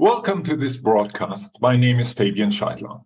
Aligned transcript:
Welcome 0.00 0.44
to 0.44 0.54
this 0.54 0.76
broadcast. 0.76 1.56
My 1.60 1.76
name 1.76 1.98
is 1.98 2.12
Fabian 2.12 2.50
Scheidler. 2.50 3.02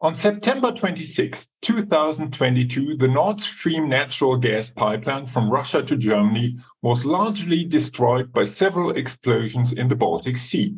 On 0.00 0.12
September 0.12 0.72
26, 0.72 1.46
2022, 1.62 2.96
the 2.96 3.06
Nord 3.06 3.40
Stream 3.40 3.88
natural 3.88 4.36
gas 4.36 4.68
pipeline 4.68 5.26
from 5.26 5.48
Russia 5.48 5.84
to 5.84 5.96
Germany 5.96 6.58
was 6.82 7.04
largely 7.04 7.64
destroyed 7.64 8.32
by 8.32 8.44
several 8.44 8.90
explosions 8.90 9.72
in 9.72 9.86
the 9.86 9.94
Baltic 9.94 10.36
Sea. 10.36 10.74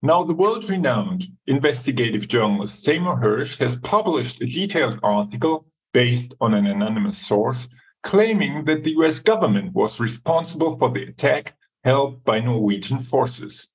Now, 0.00 0.24
the 0.24 0.32
world-renowned 0.32 1.26
investigative 1.46 2.26
journalist 2.26 2.82
Seymour 2.82 3.20
Hersh 3.20 3.58
has 3.58 3.76
published 3.76 4.40
a 4.40 4.46
detailed 4.46 4.98
article 5.02 5.66
based 5.92 6.32
on 6.40 6.54
an 6.54 6.66
anonymous 6.66 7.18
source 7.18 7.68
claiming 8.02 8.64
that 8.64 8.82
the 8.84 8.92
US 8.92 9.18
government 9.18 9.74
was 9.74 10.00
responsible 10.00 10.78
for 10.78 10.90
the 10.90 11.02
attack 11.02 11.54
held 11.84 12.24
by 12.24 12.40
Norwegian 12.40 12.98
forces. 12.98 13.68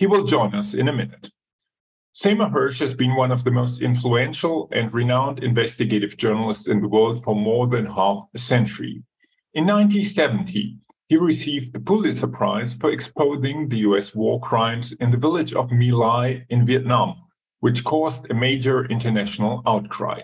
He 0.00 0.06
will 0.06 0.24
join 0.24 0.54
us 0.54 0.72
in 0.72 0.88
a 0.88 0.94
minute. 0.94 1.30
Seymour 2.12 2.48
Hersh 2.48 2.80
has 2.80 2.94
been 2.94 3.16
one 3.16 3.30
of 3.30 3.44
the 3.44 3.50
most 3.50 3.82
influential 3.82 4.66
and 4.72 4.90
renowned 4.94 5.44
investigative 5.44 6.16
journalists 6.16 6.68
in 6.68 6.80
the 6.80 6.88
world 6.88 7.22
for 7.22 7.36
more 7.36 7.66
than 7.66 7.84
half 7.84 8.24
a 8.34 8.38
century. 8.38 9.02
In 9.52 9.66
1970, 9.66 10.78
he 11.10 11.16
received 11.18 11.74
the 11.74 11.80
Pulitzer 11.80 12.28
Prize 12.28 12.74
for 12.76 12.90
exposing 12.90 13.68
the 13.68 13.80
US 13.90 14.14
war 14.14 14.40
crimes 14.40 14.92
in 14.92 15.10
the 15.10 15.18
village 15.18 15.52
of 15.52 15.70
My 15.70 15.90
Lai 15.90 16.46
in 16.48 16.64
Vietnam, 16.64 17.16
which 17.58 17.84
caused 17.84 18.30
a 18.30 18.34
major 18.34 18.86
international 18.86 19.62
outcry. 19.66 20.22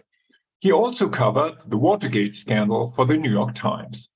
He 0.60 0.72
also 0.72 1.06
covered 1.06 1.56
the 1.66 1.76
Watergate 1.76 2.32
scandal 2.32 2.94
for 2.96 3.04
the 3.04 3.18
New 3.18 3.30
York 3.30 3.54
Times. 3.54 4.08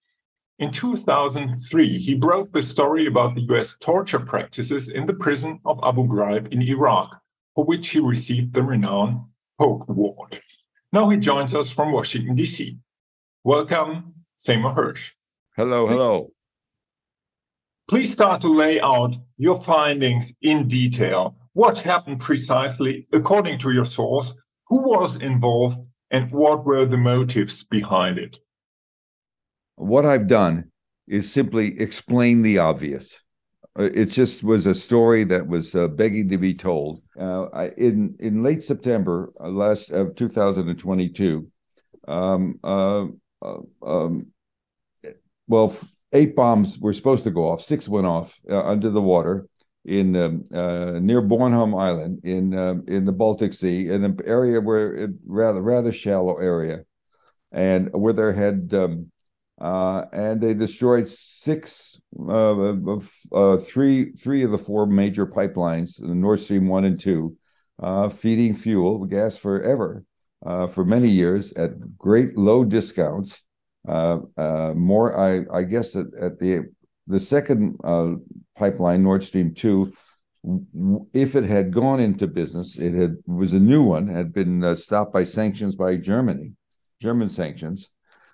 In 0.60 0.70
2003, 0.70 1.98
he 1.98 2.14
broke 2.14 2.52
the 2.52 2.62
story 2.62 3.06
about 3.06 3.34
the 3.34 3.40
US 3.48 3.78
torture 3.80 4.20
practices 4.20 4.90
in 4.90 5.06
the 5.06 5.14
prison 5.14 5.58
of 5.64 5.80
Abu 5.82 6.02
Ghraib 6.06 6.52
in 6.52 6.60
Iraq, 6.60 7.18
for 7.54 7.64
which 7.64 7.88
he 7.88 7.98
received 7.98 8.52
the 8.52 8.62
renowned 8.62 9.20
Polk 9.58 9.88
Award. 9.88 10.38
Now 10.92 11.08
he 11.08 11.16
joins 11.16 11.54
us 11.54 11.70
from 11.70 11.92
Washington, 11.92 12.34
D.C. 12.34 12.76
Welcome, 13.42 14.12
Seymour 14.36 14.74
Hersh. 14.74 15.12
Hello, 15.56 15.86
hello. 15.86 16.30
Please 17.88 18.12
start 18.12 18.42
to 18.42 18.48
lay 18.48 18.82
out 18.82 19.16
your 19.38 19.62
findings 19.62 20.34
in 20.42 20.68
detail. 20.68 21.36
What 21.54 21.78
happened 21.78 22.20
precisely, 22.20 23.08
according 23.14 23.60
to 23.60 23.70
your 23.70 23.86
source? 23.86 24.34
Who 24.68 24.82
was 24.82 25.16
involved, 25.16 25.78
and 26.10 26.30
what 26.30 26.66
were 26.66 26.84
the 26.84 26.98
motives 26.98 27.64
behind 27.64 28.18
it? 28.18 28.36
What 29.80 30.04
I've 30.04 30.26
done 30.26 30.70
is 31.08 31.30
simply 31.30 31.80
explain 31.80 32.42
the 32.42 32.58
obvious. 32.58 33.20
Uh, 33.78 33.84
it 33.94 34.06
just 34.06 34.42
was 34.42 34.66
a 34.66 34.74
story 34.74 35.24
that 35.24 35.46
was 35.46 35.74
uh, 35.74 35.88
begging 35.88 36.28
to 36.28 36.38
be 36.38 36.54
told. 36.54 37.02
Uh, 37.18 37.44
I, 37.52 37.68
in 37.70 38.16
in 38.20 38.42
late 38.42 38.62
September 38.62 39.32
uh, 39.40 39.48
last 39.48 39.90
of 39.90 40.14
2022, 40.16 41.48
um, 42.06 42.58
uh, 42.62 43.06
uh, 43.42 43.58
um, 43.82 44.26
well, 45.46 45.74
eight 46.12 46.36
bombs 46.36 46.78
were 46.78 46.92
supposed 46.92 47.24
to 47.24 47.30
go 47.30 47.48
off. 47.48 47.62
Six 47.62 47.88
went 47.88 48.06
off 48.06 48.38
under 48.50 48.90
the 48.90 49.02
water 49.02 49.46
in 49.84 50.14
um, 50.14 50.44
near 51.06 51.22
Bornholm 51.22 51.80
Island 51.80 52.20
in 52.24 52.56
um, 52.56 52.84
in 52.86 53.04
the 53.04 53.12
Baltic 53.12 53.54
Sea, 53.54 53.88
in 53.88 54.04
an 54.04 54.18
area 54.24 54.60
where 54.60 54.94
it, 54.94 55.10
rather 55.24 55.62
rather 55.62 55.92
shallow 55.92 56.38
area, 56.38 56.84
and 57.50 57.88
where 57.92 58.12
there 58.12 58.32
had 58.32 58.74
um, 58.74 59.10
uh, 59.60 60.06
and 60.12 60.40
they 60.40 60.54
destroyed 60.54 61.06
six 61.06 62.00
uh, 62.28 62.72
uh, 63.32 63.56
three 63.58 64.12
three 64.12 64.42
of 64.42 64.50
the 64.50 64.58
four 64.58 64.86
major 64.86 65.26
pipelines, 65.26 66.00
the 66.00 66.14
Nord 66.14 66.40
Stream 66.40 66.66
one 66.66 66.84
and 66.84 66.98
two, 66.98 67.36
uh, 67.82 68.08
feeding 68.08 68.54
fuel 68.54 69.04
gas 69.04 69.36
forever 69.36 70.04
uh, 70.46 70.66
for 70.66 70.84
many 70.84 71.08
years 71.08 71.52
at 71.52 71.98
great 71.98 72.36
low 72.36 72.64
discounts. 72.64 73.42
More, 73.86 75.18
I, 75.18 75.44
I 75.52 75.62
guess, 75.64 75.94
at, 75.94 76.06
at 76.18 76.38
the 76.38 76.64
the 77.06 77.20
second 77.20 77.78
pipeline, 78.56 79.02
Nord 79.02 79.22
Stream 79.22 79.54
two, 79.54 79.92
if 81.12 81.36
it 81.36 81.44
had 81.44 81.70
gone 81.70 82.00
into 82.00 82.26
business, 82.26 82.76
it 82.78 82.94
had 82.94 83.16
was 83.26 83.52
a 83.52 83.60
new 83.60 83.82
one, 83.82 84.08
had 84.08 84.32
been 84.32 84.74
stopped 84.76 85.12
by 85.12 85.24
sanctions 85.24 85.74
by 85.74 85.96
Germany, 85.96 86.52
German 87.02 87.28
sanctions. 87.28 87.90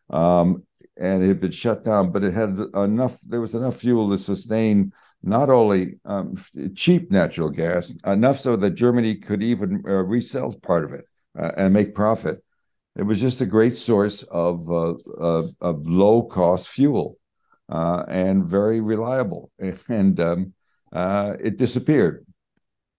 Um, 0.09 0.63
and 0.99 1.23
it 1.23 1.29
had 1.29 1.41
been 1.41 1.51
shut 1.51 1.85
down, 1.85 2.11
but 2.11 2.25
it 2.25 2.33
had 2.33 2.59
enough. 2.75 3.19
There 3.21 3.41
was 3.41 3.55
enough 3.55 3.77
fuel 3.77 4.11
to 4.11 4.19
sustain 4.19 4.93
not 5.23 5.51
only 5.51 5.99
um, 6.05 6.37
cheap 6.75 7.11
natural 7.11 7.51
gas, 7.51 7.97
enough 8.07 8.39
so 8.39 8.57
that 8.57 8.71
Germany 8.71 9.17
could 9.17 9.43
even 9.43 9.83
uh, 9.87 10.05
resell 10.05 10.55
part 10.55 10.85
of 10.85 10.93
it 10.93 11.05
uh, 11.39 11.53
and 11.57 11.75
make 11.75 11.95
profit. 11.95 12.43
It 12.97 13.03
was 13.03 13.21
just 13.21 13.41
a 13.41 13.47
great 13.47 13.77
source 13.77 14.23
of 14.23 14.71
uh, 14.71 14.95
of 15.61 15.87
low 15.87 16.23
cost 16.23 16.69
fuel 16.69 17.19
uh, 17.69 18.05
and 18.09 18.45
very 18.45 18.81
reliable. 18.81 19.51
And 19.89 20.19
um, 20.21 20.55
uh, 20.93 21.37
it 21.41 21.59
disappeared. 21.59 22.25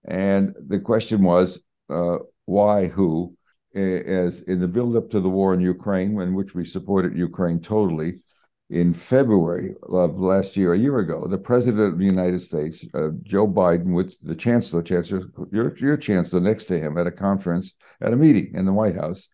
And 0.05 0.53
the 0.59 0.79
question 0.79 1.23
was, 1.23 1.63
uh, 1.89 2.19
why? 2.45 2.87
Who? 2.87 3.35
As 3.77 4.41
in 4.43 4.59
the 4.59 4.67
build-up 4.67 5.09
to 5.11 5.19
the 5.19 5.29
war 5.29 5.53
in 5.53 5.61
Ukraine, 5.61 6.19
in 6.19 6.33
which 6.33 6.55
we 6.55 6.65
supported 6.65 7.17
Ukraine 7.17 7.59
totally, 7.59 8.21
in 8.69 8.93
February 8.93 9.75
of 9.83 10.19
last 10.19 10.57
year, 10.57 10.73
a 10.73 10.77
year 10.77 10.97
ago, 10.97 11.25
the 11.27 11.37
President 11.37 11.93
of 11.93 11.97
the 11.97 12.05
United 12.05 12.41
States, 12.41 12.85
uh, 12.93 13.09
Joe 13.23 13.47
Biden, 13.47 13.93
with 13.93 14.19
the 14.21 14.35
Chancellor, 14.35 14.83
Chancellor, 14.83 15.21
your, 15.51 15.75
your 15.77 15.95
Chancellor 15.95 16.41
next 16.41 16.65
to 16.65 16.77
him 16.77 16.97
at 16.97 17.07
a 17.07 17.11
conference, 17.11 17.73
at 18.01 18.11
a 18.11 18.17
meeting 18.17 18.53
in 18.55 18.65
the 18.65 18.73
White 18.73 18.95
House, 18.95 19.29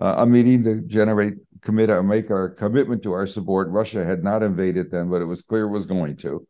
uh, 0.00 0.16
a 0.18 0.26
meeting 0.26 0.64
to 0.64 0.80
generate, 0.80 1.34
commit, 1.60 1.90
or 1.90 2.02
make 2.02 2.30
our 2.30 2.48
commitment 2.48 3.04
to 3.04 3.12
our 3.12 3.26
support. 3.26 3.68
Russia 3.68 4.04
had 4.04 4.24
not 4.24 4.42
invaded 4.42 4.90
then, 4.90 5.08
but 5.08 5.22
it 5.22 5.26
was 5.26 5.42
clear 5.42 5.64
it 5.64 5.70
was 5.70 5.86
going 5.86 6.16
to. 6.16 6.44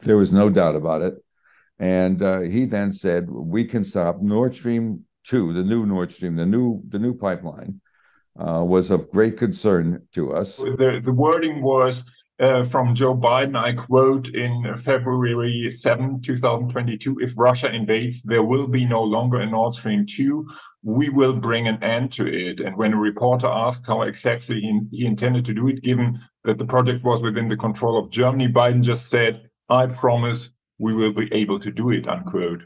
There 0.00 0.18
was 0.18 0.32
no 0.32 0.50
doubt 0.50 0.76
about 0.76 1.00
it. 1.00 1.14
And 1.78 2.20
uh, 2.20 2.40
he 2.40 2.66
then 2.66 2.92
said, 2.92 3.30
we 3.30 3.64
can 3.64 3.84
stop 3.84 4.20
Nord 4.20 4.54
Stream 4.54 5.04
two, 5.28 5.52
the 5.52 5.62
new 5.62 5.84
Nord 5.86 6.10
Stream, 6.10 6.36
the 6.36 6.46
new 6.46 6.82
the 6.88 6.98
new 6.98 7.14
pipeline, 7.14 7.80
uh, 8.38 8.64
was 8.64 8.90
of 8.90 9.10
great 9.10 9.36
concern 9.36 10.02
to 10.14 10.32
us. 10.32 10.56
The 10.56 11.00
the 11.04 11.12
wording 11.12 11.60
was 11.60 12.04
uh, 12.40 12.64
from 12.64 12.94
Joe 12.94 13.14
Biden. 13.14 13.56
I 13.56 13.74
quote 13.74 14.28
in 14.30 14.74
February 14.78 15.70
7, 15.70 16.22
2022: 16.22 17.18
"If 17.20 17.32
Russia 17.36 17.70
invades, 17.70 18.22
there 18.22 18.42
will 18.42 18.66
be 18.66 18.86
no 18.86 19.02
longer 19.02 19.38
a 19.40 19.46
Nord 19.46 19.74
Stream 19.74 20.06
two. 20.06 20.46
We 20.82 21.10
will 21.10 21.36
bring 21.36 21.68
an 21.68 21.82
end 21.82 22.10
to 22.12 22.26
it." 22.26 22.60
And 22.60 22.76
when 22.76 22.94
a 22.94 22.98
reporter 22.98 23.48
asked 23.48 23.86
how 23.86 24.02
exactly 24.02 24.60
he, 24.60 24.80
he 24.90 25.06
intended 25.06 25.44
to 25.44 25.54
do 25.54 25.68
it, 25.68 25.82
given 25.82 26.18
that 26.44 26.56
the 26.56 26.66
project 26.66 27.04
was 27.04 27.20
within 27.20 27.48
the 27.48 27.56
control 27.56 27.98
of 27.98 28.10
Germany, 28.10 28.48
Biden 28.48 28.82
just 28.82 29.08
said, 29.08 29.42
"I 29.68 29.86
promise." 29.86 30.50
We 30.80 30.94
will 30.94 31.12
be 31.12 31.28
able 31.32 31.58
to 31.58 31.72
do 31.72 31.90
it, 31.90 32.06
unquote 32.06 32.62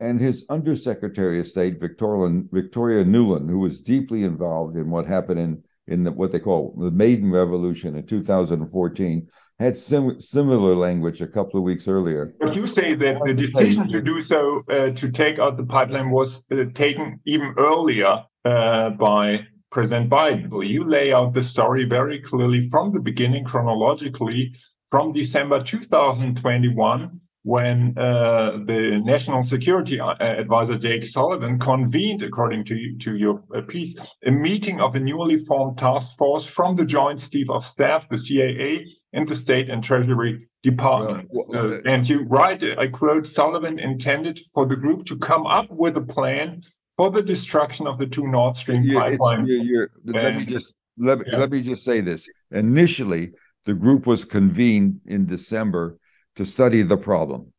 and 0.00 0.20
his 0.20 0.44
Undersecretary 0.48 1.40
of 1.40 1.48
State, 1.48 1.80
Victoria, 1.80 2.42
Victoria 2.52 3.04
Nuland, 3.04 3.48
who 3.48 3.58
was 3.58 3.80
deeply 3.80 4.24
involved 4.24 4.76
in 4.76 4.90
what 4.90 5.06
happened 5.06 5.40
in, 5.40 5.62
in 5.86 6.04
the, 6.04 6.12
what 6.12 6.32
they 6.32 6.40
call 6.40 6.74
the 6.78 6.90
Maidan 6.90 7.30
Revolution 7.30 7.96
in 7.96 8.06
2014, 8.06 9.28
had 9.58 9.76
sim- 9.76 10.20
similar 10.20 10.74
language 10.74 11.22
a 11.22 11.26
couple 11.26 11.58
of 11.58 11.64
weeks 11.64 11.88
earlier. 11.88 12.34
But 12.40 12.54
you 12.54 12.66
say 12.66 12.94
that 12.94 13.20
the 13.22 13.32
decision 13.32 13.88
to 13.88 14.02
do 14.02 14.20
so, 14.20 14.62
uh, 14.68 14.90
to 14.90 15.10
take 15.10 15.38
out 15.38 15.56
the 15.56 15.64
pipeline, 15.64 16.10
was 16.10 16.44
uh, 16.50 16.64
taken 16.74 17.20
even 17.24 17.54
earlier 17.56 18.22
uh, 18.44 18.90
by 18.90 19.46
President 19.72 20.10
Biden. 20.10 20.50
Well, 20.50 20.62
you 20.62 20.84
lay 20.84 21.12
out 21.12 21.32
the 21.32 21.42
story 21.42 21.84
very 21.84 22.20
clearly 22.20 22.68
from 22.68 22.92
the 22.92 23.00
beginning, 23.00 23.44
chronologically, 23.44 24.54
from 24.90 25.14
December 25.14 25.62
2021 25.62 27.20
when 27.46 27.96
uh, 27.96 28.58
the 28.66 29.00
National 29.04 29.40
Security 29.44 30.00
uh, 30.00 30.16
Advisor 30.18 30.76
Jake 30.76 31.04
Sullivan 31.04 31.60
convened, 31.60 32.24
according 32.24 32.64
to, 32.64 32.96
to 32.98 33.14
your 33.14 33.40
uh, 33.54 33.60
piece, 33.60 33.94
a 34.26 34.32
meeting 34.32 34.80
of 34.80 34.96
a 34.96 34.98
newly 34.98 35.38
formed 35.38 35.78
task 35.78 36.10
force 36.18 36.44
from 36.44 36.74
the 36.74 36.84
Joint 36.84 37.20
Chief 37.30 37.48
of 37.48 37.64
Staff, 37.64 38.08
the 38.08 38.18
CIA, 38.18 38.84
and 39.12 39.28
the 39.28 39.36
State 39.36 39.68
and 39.68 39.80
Treasury 39.80 40.48
Department. 40.64 41.28
Well, 41.30 41.46
well, 41.48 41.74
uh, 41.74 41.78
and 41.84 42.08
you 42.08 42.24
write, 42.24 42.64
I 42.76 42.88
quote, 42.88 43.28
Sullivan 43.28 43.78
intended 43.78 44.40
for 44.52 44.66
the 44.66 44.74
group 44.74 45.06
to 45.06 45.16
come 45.16 45.46
up 45.46 45.70
with 45.70 45.96
a 45.96 46.02
plan 46.02 46.64
for 46.96 47.12
the 47.12 47.22
destruction 47.22 47.86
of 47.86 48.00
the 48.00 48.08
two 48.08 48.26
Nord 48.26 48.56
Stream 48.56 48.82
pipelines. 48.82 49.46
You're, 49.46 49.62
you're, 49.62 49.90
let 50.04 50.34
me 50.34 50.44
just 50.46 50.74
let, 50.98 51.24
yeah. 51.24 51.38
let 51.38 51.52
me 51.52 51.62
just 51.62 51.84
say 51.84 52.00
this. 52.00 52.28
Initially, 52.50 53.34
the 53.66 53.74
group 53.74 54.04
was 54.04 54.24
convened 54.24 55.00
in 55.06 55.26
December 55.26 56.00
to 56.36 56.44
study 56.44 56.82
the 56.82 56.96
problem. 56.96 57.52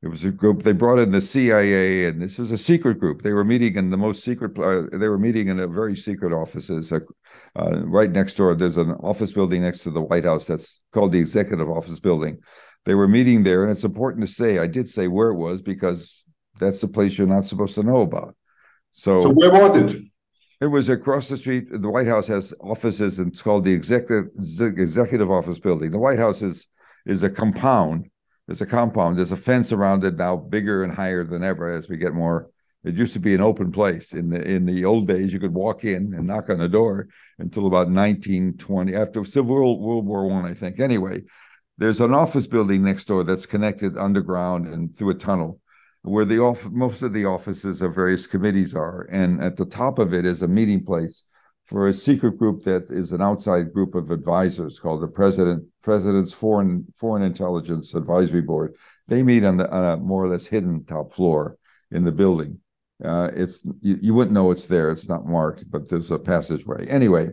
It 0.00 0.08
was 0.08 0.24
a 0.24 0.30
group. 0.30 0.62
They 0.62 0.72
brought 0.72 1.00
in 1.00 1.10
the 1.10 1.20
CIA, 1.20 2.06
and 2.06 2.22
this 2.22 2.38
was 2.38 2.52
a 2.52 2.58
secret 2.58 3.00
group. 3.00 3.22
They 3.22 3.32
were 3.32 3.44
meeting 3.44 3.74
in 3.74 3.90
the 3.90 3.96
most 3.96 4.22
secret. 4.22 4.56
Uh, 4.56 4.82
they 4.92 5.08
were 5.08 5.18
meeting 5.18 5.48
in 5.48 5.58
a 5.58 5.66
very 5.66 5.96
secret 5.96 6.32
offices. 6.32 6.92
Uh, 6.92 7.00
uh, 7.56 7.80
right 7.84 8.10
next 8.10 8.36
door, 8.36 8.54
there's 8.54 8.76
an 8.76 8.92
office 8.92 9.32
building 9.32 9.62
next 9.62 9.80
to 9.80 9.90
the 9.90 10.00
White 10.00 10.24
House 10.24 10.44
that's 10.44 10.80
called 10.92 11.10
the 11.10 11.18
Executive 11.18 11.68
Office 11.68 11.98
Building. 11.98 12.38
They 12.84 12.94
were 12.94 13.08
meeting 13.08 13.42
there, 13.42 13.64
and 13.64 13.72
it's 13.72 13.82
important 13.82 14.24
to 14.24 14.32
say. 14.32 14.58
I 14.58 14.68
did 14.68 14.88
say 14.88 15.08
where 15.08 15.30
it 15.30 15.36
was 15.36 15.62
because 15.62 16.22
that's 16.60 16.80
the 16.80 16.88
place 16.88 17.18
you're 17.18 17.26
not 17.26 17.46
supposed 17.46 17.74
to 17.74 17.82
know 17.82 18.02
about. 18.02 18.36
So, 18.92 19.18
so 19.18 19.30
where 19.30 19.50
was 19.50 19.94
it? 19.94 20.02
It 20.60 20.66
was 20.66 20.88
across 20.88 21.28
the 21.28 21.36
street. 21.36 21.66
The 21.70 21.90
White 21.90 22.06
House 22.06 22.28
has 22.28 22.54
offices, 22.60 23.18
and 23.18 23.32
it's 23.32 23.42
called 23.42 23.64
the 23.64 23.72
Executive 23.72 24.26
Executive 24.36 25.30
Office 25.30 25.58
Building. 25.58 25.90
The 25.90 25.98
White 25.98 26.18
House 26.20 26.40
is 26.40 26.68
is 27.08 27.24
a 27.24 27.30
compound 27.30 28.08
there's 28.48 28.62
a 28.62 28.66
compound. 28.66 29.18
There's 29.18 29.30
a 29.30 29.36
fence 29.36 29.72
around 29.72 30.04
it 30.04 30.16
now, 30.16 30.34
bigger 30.34 30.82
and 30.82 30.92
higher 30.92 31.22
than 31.22 31.44
ever 31.44 31.68
as 31.68 31.88
we 31.88 31.98
get 31.98 32.14
more. 32.14 32.50
It 32.82 32.94
used 32.94 33.12
to 33.12 33.20
be 33.20 33.34
an 33.34 33.42
open 33.42 33.70
place. 33.70 34.14
In 34.14 34.30
the 34.30 34.40
in 34.40 34.64
the 34.64 34.86
old 34.86 35.06
days, 35.06 35.34
you 35.34 35.38
could 35.38 35.52
walk 35.52 35.84
in 35.84 36.14
and 36.14 36.26
knock 36.26 36.48
on 36.48 36.58
the 36.58 36.68
door 36.68 37.08
until 37.38 37.66
about 37.66 37.90
1920, 37.90 38.94
after 38.94 39.22
Civil 39.24 39.54
World, 39.54 39.80
World 39.80 40.06
War 40.06 40.26
One, 40.26 40.46
I, 40.46 40.50
I 40.50 40.54
think. 40.54 40.80
Anyway, 40.80 41.24
there's 41.76 42.00
an 42.00 42.14
office 42.14 42.46
building 42.46 42.82
next 42.82 43.04
door 43.04 43.22
that's 43.22 43.44
connected 43.44 43.98
underground 43.98 44.66
and 44.66 44.96
through 44.96 45.10
a 45.10 45.14
tunnel, 45.14 45.60
where 46.00 46.24
the 46.24 46.38
off 46.38 46.64
most 46.70 47.02
of 47.02 47.12
the 47.12 47.26
offices 47.26 47.82
of 47.82 47.94
various 47.94 48.26
committees 48.26 48.74
are, 48.74 49.02
and 49.12 49.42
at 49.42 49.56
the 49.56 49.66
top 49.66 49.98
of 49.98 50.14
it 50.14 50.24
is 50.24 50.40
a 50.40 50.48
meeting 50.48 50.82
place 50.82 51.22
for 51.68 51.88
a 51.88 51.94
secret 51.94 52.38
group 52.38 52.62
that 52.62 52.90
is 52.90 53.12
an 53.12 53.20
outside 53.20 53.74
group 53.74 53.94
of 53.94 54.10
advisors 54.10 54.78
called 54.78 55.02
the 55.02 55.06
President 55.06 55.64
President's 55.82 56.32
Foreign 56.32 56.86
Foreign 56.96 57.22
Intelligence 57.22 57.94
Advisory 57.94 58.40
Board. 58.40 58.74
They 59.06 59.22
meet 59.22 59.44
on, 59.44 59.58
the, 59.58 59.70
on 59.70 59.84
a 59.84 59.96
more 59.98 60.24
or 60.24 60.28
less 60.28 60.46
hidden 60.46 60.84
top 60.86 61.12
floor 61.12 61.58
in 61.90 62.04
the 62.04 62.12
building. 62.12 62.58
Uh, 63.04 63.30
it's 63.34 63.64
you, 63.80 63.98
you 64.00 64.14
wouldn't 64.14 64.32
know 64.32 64.50
it's 64.50 64.64
there. 64.64 64.90
It's 64.90 65.08
not 65.08 65.26
marked, 65.26 65.70
but 65.70 65.88
there's 65.88 66.10
a 66.10 66.18
passageway. 66.18 66.86
Anyway, 66.88 67.30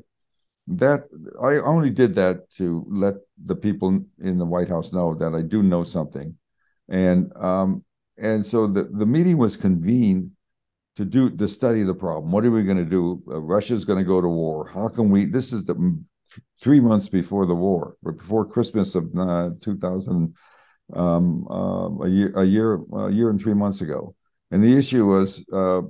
that 0.68 1.06
I 1.42 1.58
only 1.60 1.90
did 1.90 2.16
that 2.16 2.50
to 2.52 2.86
let 2.90 3.16
the 3.42 3.56
people 3.56 4.04
in 4.22 4.38
the 4.38 4.46
White 4.46 4.68
House 4.68 4.92
know 4.92 5.16
that 5.16 5.34
I 5.34 5.44
do 5.44 5.64
know 5.64 5.86
something, 5.86 6.36
and 6.90 7.36
um, 7.38 7.86
and 8.18 8.46
so 8.46 8.68
the 8.68 8.84
the 8.84 9.06
meeting 9.06 9.38
was 9.38 9.56
convened 9.56 10.32
to 10.96 11.06
do 11.06 11.30
to 11.30 11.48
study 11.48 11.84
the 11.84 11.94
problem. 11.94 12.32
What 12.32 12.46
are 12.46 12.52
we 12.52 12.64
going 12.64 12.78
to 12.78 12.86
do? 12.86 13.22
Uh, 13.30 13.40
Russia's 13.42 13.86
going 13.86 14.00
to 14.00 14.06
go 14.06 14.22
to 14.22 14.28
war. 14.28 14.68
How 14.68 14.88
can 14.88 15.10
we? 15.10 15.26
This 15.26 15.52
is 15.52 15.66
the 15.66 15.76
three 16.62 16.80
months 16.80 17.10
before 17.10 17.46
the 17.46 17.56
war, 17.56 17.96
before 18.04 18.46
Christmas 18.46 18.96
of 18.96 19.10
uh, 19.18 19.52
2000, 19.62 20.36
um, 20.94 21.48
uh, 21.50 22.04
a 22.04 22.10
year, 22.10 22.34
a 22.36 22.46
year, 22.46 22.80
a 22.94 23.12
year 23.12 23.30
and 23.30 23.42
three 23.42 23.54
months 23.54 23.82
ago. 23.82 24.16
And 24.52 24.64
the 24.64 24.78
issue 24.78 25.06
was, 25.06 25.44
uh, 25.52 25.82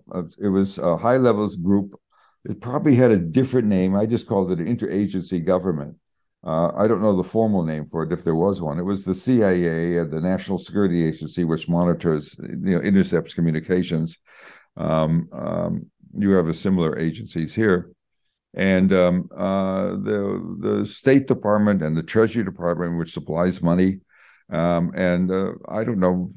it 0.42 0.48
was 0.48 0.78
a 0.78 0.98
high 0.98 1.18
levels 1.18 1.56
group. 1.56 2.00
It 2.46 2.62
probably 2.62 2.96
had 2.96 3.12
a 3.12 3.18
different 3.18 3.68
name. 3.68 3.96
I 3.96 4.06
just 4.06 4.28
called 4.28 4.52
it 4.52 4.60
an 4.60 4.76
interagency 4.76 5.44
government. 5.44 5.98
Uh, 6.44 6.72
I 6.76 6.88
don't 6.88 7.02
know 7.02 7.16
the 7.16 7.24
formal 7.24 7.64
name 7.64 7.88
for 7.88 8.04
it, 8.04 8.12
if 8.12 8.24
there 8.24 8.36
was 8.36 8.62
one. 8.62 8.78
It 8.78 8.84
was 8.84 9.04
the 9.04 9.16
CIA 9.16 10.04
the 10.04 10.22
National 10.22 10.60
Security 10.60 11.06
Agency, 11.06 11.44
which 11.44 11.68
monitors, 11.68 12.36
you 12.40 12.76
know, 12.76 12.82
intercepts 12.82 13.34
communications. 13.34 14.18
Um, 14.78 15.30
um, 15.32 15.86
you 16.18 16.32
have 16.32 16.48
a 16.48 16.54
similar 16.54 16.98
agencies 16.98 17.54
here, 17.54 17.92
and 18.54 18.92
um, 18.94 19.30
uh, 19.36 19.92
the 19.92 20.58
the 20.60 20.86
State 20.86 21.28
Department 21.28 21.82
and 21.82 21.96
the 21.96 22.04
Treasury 22.04 22.44
Department, 22.44 22.98
which 22.98 23.14
supplies 23.14 23.62
money, 23.62 24.00
um, 24.50 24.92
and 24.96 25.32
uh, 25.32 25.54
I 25.68 25.84
don't 25.84 26.00
know, 26.00 26.30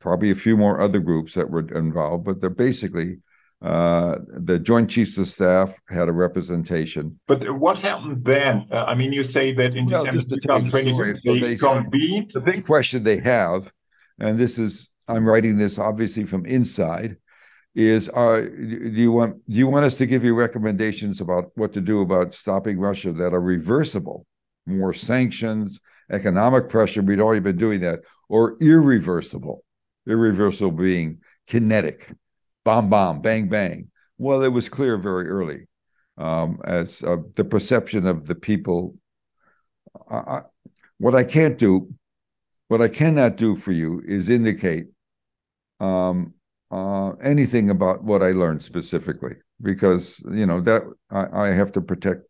probably 0.00 0.30
a 0.30 0.36
few 0.36 0.56
more 0.56 0.80
other 0.80 1.00
groups 1.00 1.34
that 1.34 1.50
were 1.50 1.66
involved, 1.68 2.24
but 2.24 2.40
they're 2.40 2.50
basically 2.50 3.18
uh, 3.60 4.18
the 4.28 4.58
Joint 4.58 4.88
Chiefs 4.88 5.18
of 5.18 5.28
Staff 5.28 5.80
had 5.88 6.08
a 6.08 6.12
representation. 6.12 7.18
But 7.26 7.50
what 7.58 7.78
happened 7.78 8.24
then? 8.24 8.66
Uh, 8.70 8.84
I 8.84 8.94
mean, 8.94 9.12
you 9.12 9.24
say 9.24 9.52
that 9.52 9.74
in 9.74 9.86
well, 9.86 10.04
December 10.04 10.70
2022 10.70 11.20
they, 11.24 11.40
they 11.40 11.56
convened. 11.56 12.30
The 12.32 12.40
big 12.40 12.64
question 12.64 13.02
they 13.02 13.18
have, 13.18 13.72
and 14.20 14.38
this 14.38 14.58
is 14.58 14.90
I'm 15.08 15.26
writing 15.26 15.58
this 15.58 15.78
obviously 15.78 16.24
from 16.24 16.46
inside, 16.46 17.16
is 17.74 18.08
uh, 18.08 18.40
do 18.40 18.90
you 18.94 19.12
want 19.12 19.48
do 19.48 19.56
you 19.56 19.66
want 19.66 19.84
us 19.84 19.96
to 19.96 20.06
give 20.06 20.24
you 20.24 20.34
recommendations 20.34 21.20
about 21.20 21.52
what 21.54 21.72
to 21.74 21.80
do 21.80 22.00
about 22.00 22.34
stopping 22.34 22.78
Russia 22.78 23.12
that 23.12 23.32
are 23.32 23.40
reversible, 23.40 24.26
more 24.66 24.94
sanctions, 24.94 25.80
economic 26.10 26.68
pressure? 26.68 27.02
We'd 27.02 27.20
already 27.20 27.40
been 27.40 27.58
doing 27.58 27.80
that, 27.80 28.00
or 28.28 28.56
irreversible, 28.60 29.62
irreversible 30.06 30.72
being 30.72 31.18
kinetic, 31.46 32.12
bomb, 32.64 32.90
bomb, 32.90 33.20
bang, 33.22 33.48
bang. 33.48 33.90
Well, 34.18 34.42
it 34.42 34.48
was 34.48 34.68
clear 34.68 34.96
very 34.96 35.28
early 35.28 35.68
um, 36.16 36.60
as 36.64 37.02
uh, 37.02 37.18
the 37.36 37.44
perception 37.44 38.06
of 38.06 38.26
the 38.26 38.34
people. 38.34 38.96
What 40.98 41.14
I 41.14 41.22
can't 41.22 41.56
do, 41.58 41.94
what 42.66 42.82
I 42.82 42.88
cannot 42.88 43.36
do 43.36 43.56
for 43.56 43.72
you 43.72 44.02
is 44.04 44.28
indicate 44.28 44.86
um, 45.78 46.34
uh, 46.70 47.10
anything 47.22 47.70
about 47.70 48.04
what 48.04 48.22
I 48.22 48.32
learned 48.32 48.62
specifically 48.62 49.36
because 49.60 50.22
you 50.30 50.46
know 50.46 50.60
that 50.60 50.82
I, 51.10 51.48
I 51.48 51.52
have 51.52 51.72
to 51.72 51.80
protect. 51.80 52.22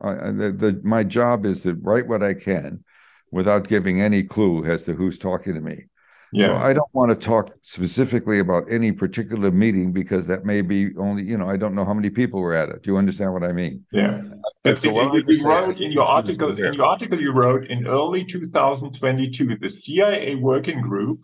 I, 0.00 0.30
the, 0.30 0.52
the, 0.52 0.80
my 0.84 1.04
job 1.04 1.46
is 1.46 1.62
to 1.62 1.74
write 1.74 2.06
what 2.06 2.22
I 2.22 2.34
can 2.34 2.84
without 3.30 3.68
giving 3.68 4.00
any 4.00 4.22
clue 4.22 4.64
as 4.64 4.82
to 4.84 4.94
who's 4.94 5.18
talking 5.18 5.54
to 5.54 5.60
me. 5.60 5.84
Yeah. 6.32 6.46
So 6.46 6.54
I 6.54 6.72
don't 6.72 6.92
want 6.92 7.10
to 7.10 7.16
talk 7.16 7.52
specifically 7.62 8.40
about 8.40 8.64
any 8.70 8.92
particular 8.92 9.50
meeting 9.50 9.92
because 9.92 10.26
that 10.26 10.44
may 10.44 10.60
be 10.60 10.94
only, 10.96 11.22
you 11.22 11.38
know, 11.38 11.48
I 11.48 11.56
don't 11.56 11.74
know 11.74 11.84
how 11.84 11.94
many 11.94 12.10
people 12.10 12.40
were 12.40 12.54
at 12.54 12.68
it. 12.68 12.82
Do 12.82 12.90
you 12.90 12.96
understand 12.96 13.32
what 13.32 13.44
I 13.44 13.52
mean? 13.52 13.84
Yeah. 13.92 14.22
But 14.62 14.78
so 14.78 14.88
you, 14.90 15.22
you 15.26 15.46
wrote 15.46 15.80
in 15.80 15.92
your 15.92 16.04
article, 16.04 16.50
in 16.50 16.74
your 16.74 16.84
article 16.84 17.20
you 17.20 17.32
wrote 17.32 17.66
in 17.68 17.86
early 17.86 18.24
2022, 18.24 19.56
the 19.56 19.70
CIA 19.70 20.34
working 20.34 20.80
group 20.80 21.20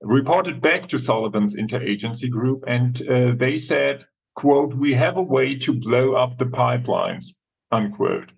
reported 0.00 0.60
back 0.60 0.88
to 0.88 0.98
Sullivan's 0.98 1.56
interagency 1.56 2.30
group, 2.30 2.64
and 2.66 3.00
uh, 3.08 3.34
they 3.34 3.56
said, 3.56 4.06
"quote 4.34 4.74
We 4.74 4.94
have 4.94 5.16
a 5.16 5.22
way 5.22 5.56
to 5.56 5.72
blow 5.72 6.14
up 6.14 6.38
the 6.38 6.46
pipelines." 6.46 7.26
Unquote. 7.70 8.30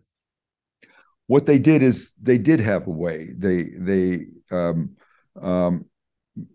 What 1.27 1.47
they 1.47 1.61
did 1.61 1.83
is 1.83 2.13
they 2.21 2.39
did 2.39 2.61
have 2.61 2.87
a 2.87 2.91
way. 2.91 3.33
They 3.37 3.71
they 3.79 4.27
um, 4.51 4.97
um, 5.41 5.85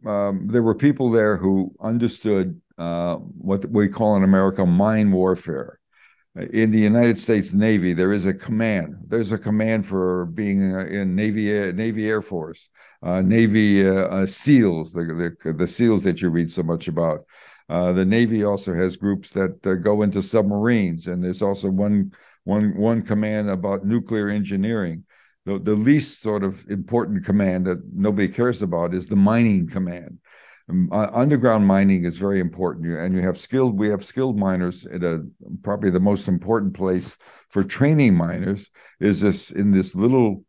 um, 0.06 0.48
there 0.48 0.64
were 0.64 0.76
people 0.76 1.10
there 1.12 1.38
who 1.38 1.74
understood 1.80 2.60
uh, 2.78 3.16
what 3.16 3.66
we 3.70 3.88
call 3.88 4.18
in 4.18 4.24
America 4.24 4.66
mine 4.66 5.12
warfare. 5.12 5.80
In 6.36 6.72
the 6.72 6.80
United 6.80 7.18
States 7.18 7.54
Navy, 7.54 7.94
there 7.94 8.12
is 8.12 8.26
a 8.26 8.34
command. 8.34 8.98
There's 9.06 9.32
a 9.32 9.38
command 9.38 9.88
for 9.88 10.26
being 10.26 10.60
in 10.60 11.16
Navy 11.16 11.72
Navy 11.72 12.10
Air 12.10 12.22
Force 12.22 12.70
uh, 13.06 13.22
Navy 13.22 13.88
uh, 13.88 14.08
uh, 14.08 14.26
SEALs, 14.26 14.92
the, 14.92 15.36
the, 15.44 15.54
the 15.54 15.68
SEALs 15.68 16.04
that 16.04 16.22
you 16.22 16.30
read 16.30 16.52
so 16.52 16.64
much 16.64 16.88
about. 16.88 17.26
Uh, 17.70 17.92
the 17.92 18.06
Navy 18.06 18.44
also 18.44 18.74
has 18.74 18.98
groups 18.98 19.30
that 19.32 19.66
uh, 19.66 19.76
go 19.76 20.02
into 20.02 20.22
submarines, 20.22 21.08
and 21.08 21.24
there's 21.24 21.42
also 21.42 21.70
one 21.70 22.12
one 22.44 22.76
one 22.78 23.02
command 23.02 23.50
about 23.50 23.86
nuclear 23.86 24.30
engineering. 24.30 25.04
The, 25.46 25.60
the 25.60 25.76
least 25.76 26.22
sort 26.22 26.44
of 26.44 26.68
important 26.70 27.26
command 27.26 27.66
that 27.68 27.80
nobody 27.94 28.28
cares 28.28 28.62
about 28.62 28.94
is 28.94 29.08
the 29.08 29.16
mining 29.16 29.68
command. 29.68 30.20
Um, 30.70 30.90
uh, 30.92 31.10
underground 31.14 31.68
mining 31.68 32.06
is 32.06 32.18
very 32.18 32.40
important, 32.40 32.92
and 32.98 33.14
you 33.14 33.22
have 33.22 33.40
skilled. 33.40 33.78
We 33.78 33.90
have 33.90 34.04
skilled 34.04 34.38
miners 34.38 34.86
at 34.86 35.04
a 35.04 35.26
probably 35.64 35.92
the 35.92 36.00
most 36.00 36.28
important 36.28 36.74
place 36.74 37.16
for 37.50 37.64
training 37.64 38.16
miners 38.16 38.72
is 39.00 39.22
this 39.22 39.52
in 39.52 39.72
this 39.72 39.94
little 39.94 40.44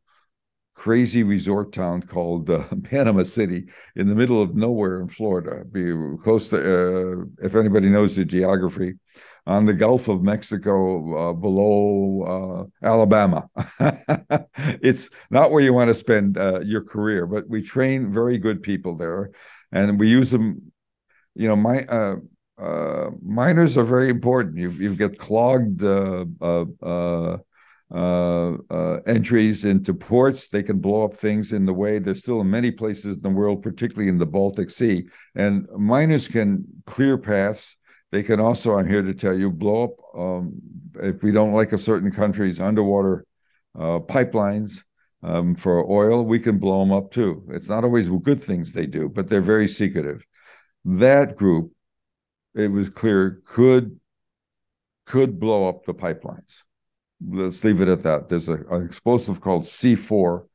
crazy 0.75 1.23
resort 1.23 1.73
town 1.73 2.03
called 2.03 2.49
uh, 2.51 2.63
Panama 2.85 3.25
City 3.25 3.67
in 3.97 4.09
the 4.09 4.15
middle 4.15 4.41
of 4.41 4.55
nowhere 4.55 5.01
in 5.01 5.09
Florida. 5.09 5.65
Be 5.65 5.93
close 6.23 6.51
to, 6.51 6.59
uh, 6.59 7.25
if 7.41 7.55
anybody 7.55 7.89
knows 7.89 8.15
the 8.15 8.25
geography, 8.25 8.95
on 9.47 9.65
the 9.65 9.73
Gulf 9.73 10.09
of 10.09 10.23
Mexico, 10.23 11.31
uh, 11.31 11.33
below 11.33 12.69
uh, 12.83 12.87
Alabama. 12.87 13.49
it's 14.83 15.09
not 15.31 15.53
where 15.53 15.63
you 15.63 15.73
want 15.73 15.89
to 15.89 15.95
spend 15.95 16.37
uh, 16.37 16.61
your 16.61 16.83
career, 16.83 17.27
but 17.27 17.49
we 17.49 17.63
train 17.63 18.13
very 18.13 18.39
good 18.39 18.63
people 18.63 18.97
there, 18.97 19.31
and 19.73 19.99
we 19.99 20.09
use 20.09 20.31
them. 20.31 20.73
You 21.35 21.49
know, 21.49 21.57
my 21.57 21.85
uh, 21.85 23.11
miners 23.23 23.77
are 23.77 23.85
very 23.85 24.09
important. 24.09 24.57
You've 24.57 24.81
you've 24.81 24.99
got 24.99 25.19
clogged 25.19 25.85
uh, 25.85 26.25
uh, 27.91 28.99
entries 29.07 29.65
into 29.65 29.95
ports. 29.95 30.49
They 30.49 30.63
can 30.63 30.79
blow 30.79 31.05
up 31.05 31.15
things 31.15 31.53
in 31.53 31.67
the 31.67 31.75
way. 31.75 31.99
They're 31.99 32.15
still 32.15 32.41
in 32.41 32.51
many 32.51 32.71
places 32.71 33.17
in 33.17 33.23
the 33.23 33.31
world, 33.31 33.63
particularly 33.63 34.09
in 34.09 34.19
the 34.19 34.27
Baltic 34.27 34.71
Sea. 34.71 35.07
And 35.35 35.69
miners 35.77 36.29
can 36.29 36.65
clear 36.87 37.19
paths. 37.19 37.77
They 38.13 38.23
can 38.23 38.41
also, 38.41 38.79
I'm 38.79 38.89
here 38.89 39.03
to 39.03 39.15
tell 39.15 39.37
you, 39.37 39.51
blow 39.51 39.85
up 39.85 40.19
um, 40.19 40.55
if 41.03 41.23
we 41.23 41.33
don't 41.33 41.53
like 41.53 41.73
a 41.73 41.79
certain 41.79 42.11
country's 42.11 42.61
underwater 42.61 43.27
uh, 43.75 43.99
pipelines. 43.99 44.85
Um, 45.23 45.55
for 45.55 45.89
oil, 45.91 46.25
we 46.25 46.39
can 46.39 46.59
blow 46.59 46.81
them 46.81 46.93
up 46.93 47.11
too. 47.11 47.45
It's 47.51 47.69
not 47.69 47.85
always 47.85 48.09
good 48.09 48.41
things 48.41 48.73
they 48.73 48.87
do, 48.87 49.09
but 49.09 49.29
they're 49.29 49.41
very 49.41 49.69
secretive. 49.69 50.25
That 50.85 51.37
group, 51.37 51.73
it 52.55 52.69
was 52.69 52.89
clear, 52.89 53.43
could 53.45 53.99
could 55.07 55.39
blow 55.39 55.69
up 55.69 55.85
the 55.85 55.95
pipelines. 55.95 56.63
Let's 57.27 57.63
leave 57.65 57.81
it 57.81 57.89
at 57.89 58.01
that. 58.01 58.29
There's 58.29 58.49
a, 58.49 58.55
an 58.71 58.85
explosive 58.85 59.41
called 59.41 59.65
C4, 59.65 60.47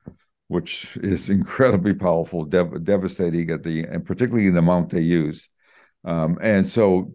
which 0.47 0.97
is 0.97 1.29
incredibly 1.39 1.93
powerful, 1.93 2.45
dev- 2.45 2.83
devastating 2.83 3.49
at 3.49 3.63
the 3.63 3.83
and 3.83 4.05
particularly 4.05 4.47
in 4.47 4.53
the 4.53 4.59
amount 4.59 4.89
they 4.89 5.01
use. 5.01 5.49
Um, 6.03 6.37
and 6.41 6.67
so 6.67 7.13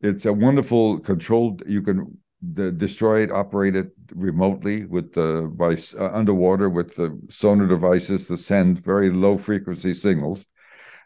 it's 0.00 0.26
a 0.26 0.32
wonderful 0.32 1.00
controlled. 1.00 1.62
You 1.66 1.82
can 1.82 2.18
the, 2.42 2.72
destroy 2.72 3.22
it, 3.22 3.30
operate 3.30 3.76
it 3.76 3.92
remotely 4.14 4.86
with 4.86 5.12
the 5.12 5.50
by 5.54 5.76
uh, 5.98 6.10
underwater 6.12 6.68
with 6.70 6.94
the 6.96 7.20
sonar 7.28 7.66
devices 7.66 8.26
to 8.28 8.36
send 8.36 8.82
very 8.84 9.10
low 9.10 9.36
frequency 9.36 9.94
signals. 9.94 10.46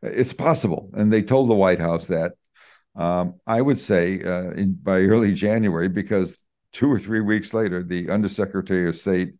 It's 0.03 0.33
possible, 0.33 0.91
and 0.95 1.13
they 1.13 1.23
told 1.23 1.51
the 1.51 1.55
White 1.55 1.81
House 1.81 2.07
that. 2.09 2.33
Um, 2.97 3.41
I 3.45 3.61
would 3.61 3.81
say 3.81 4.23
uh, 4.23 4.53
in, 4.53 4.75
by 4.75 5.01
early 5.01 5.35
January, 5.35 5.89
because 5.89 6.45
two 6.73 6.93
or 6.93 6.99
three 6.99 7.21
weeks 7.21 7.53
later, 7.53 7.83
the 7.83 8.11
Undersecretary 8.11 8.89
of 8.89 8.95
State, 8.95 9.35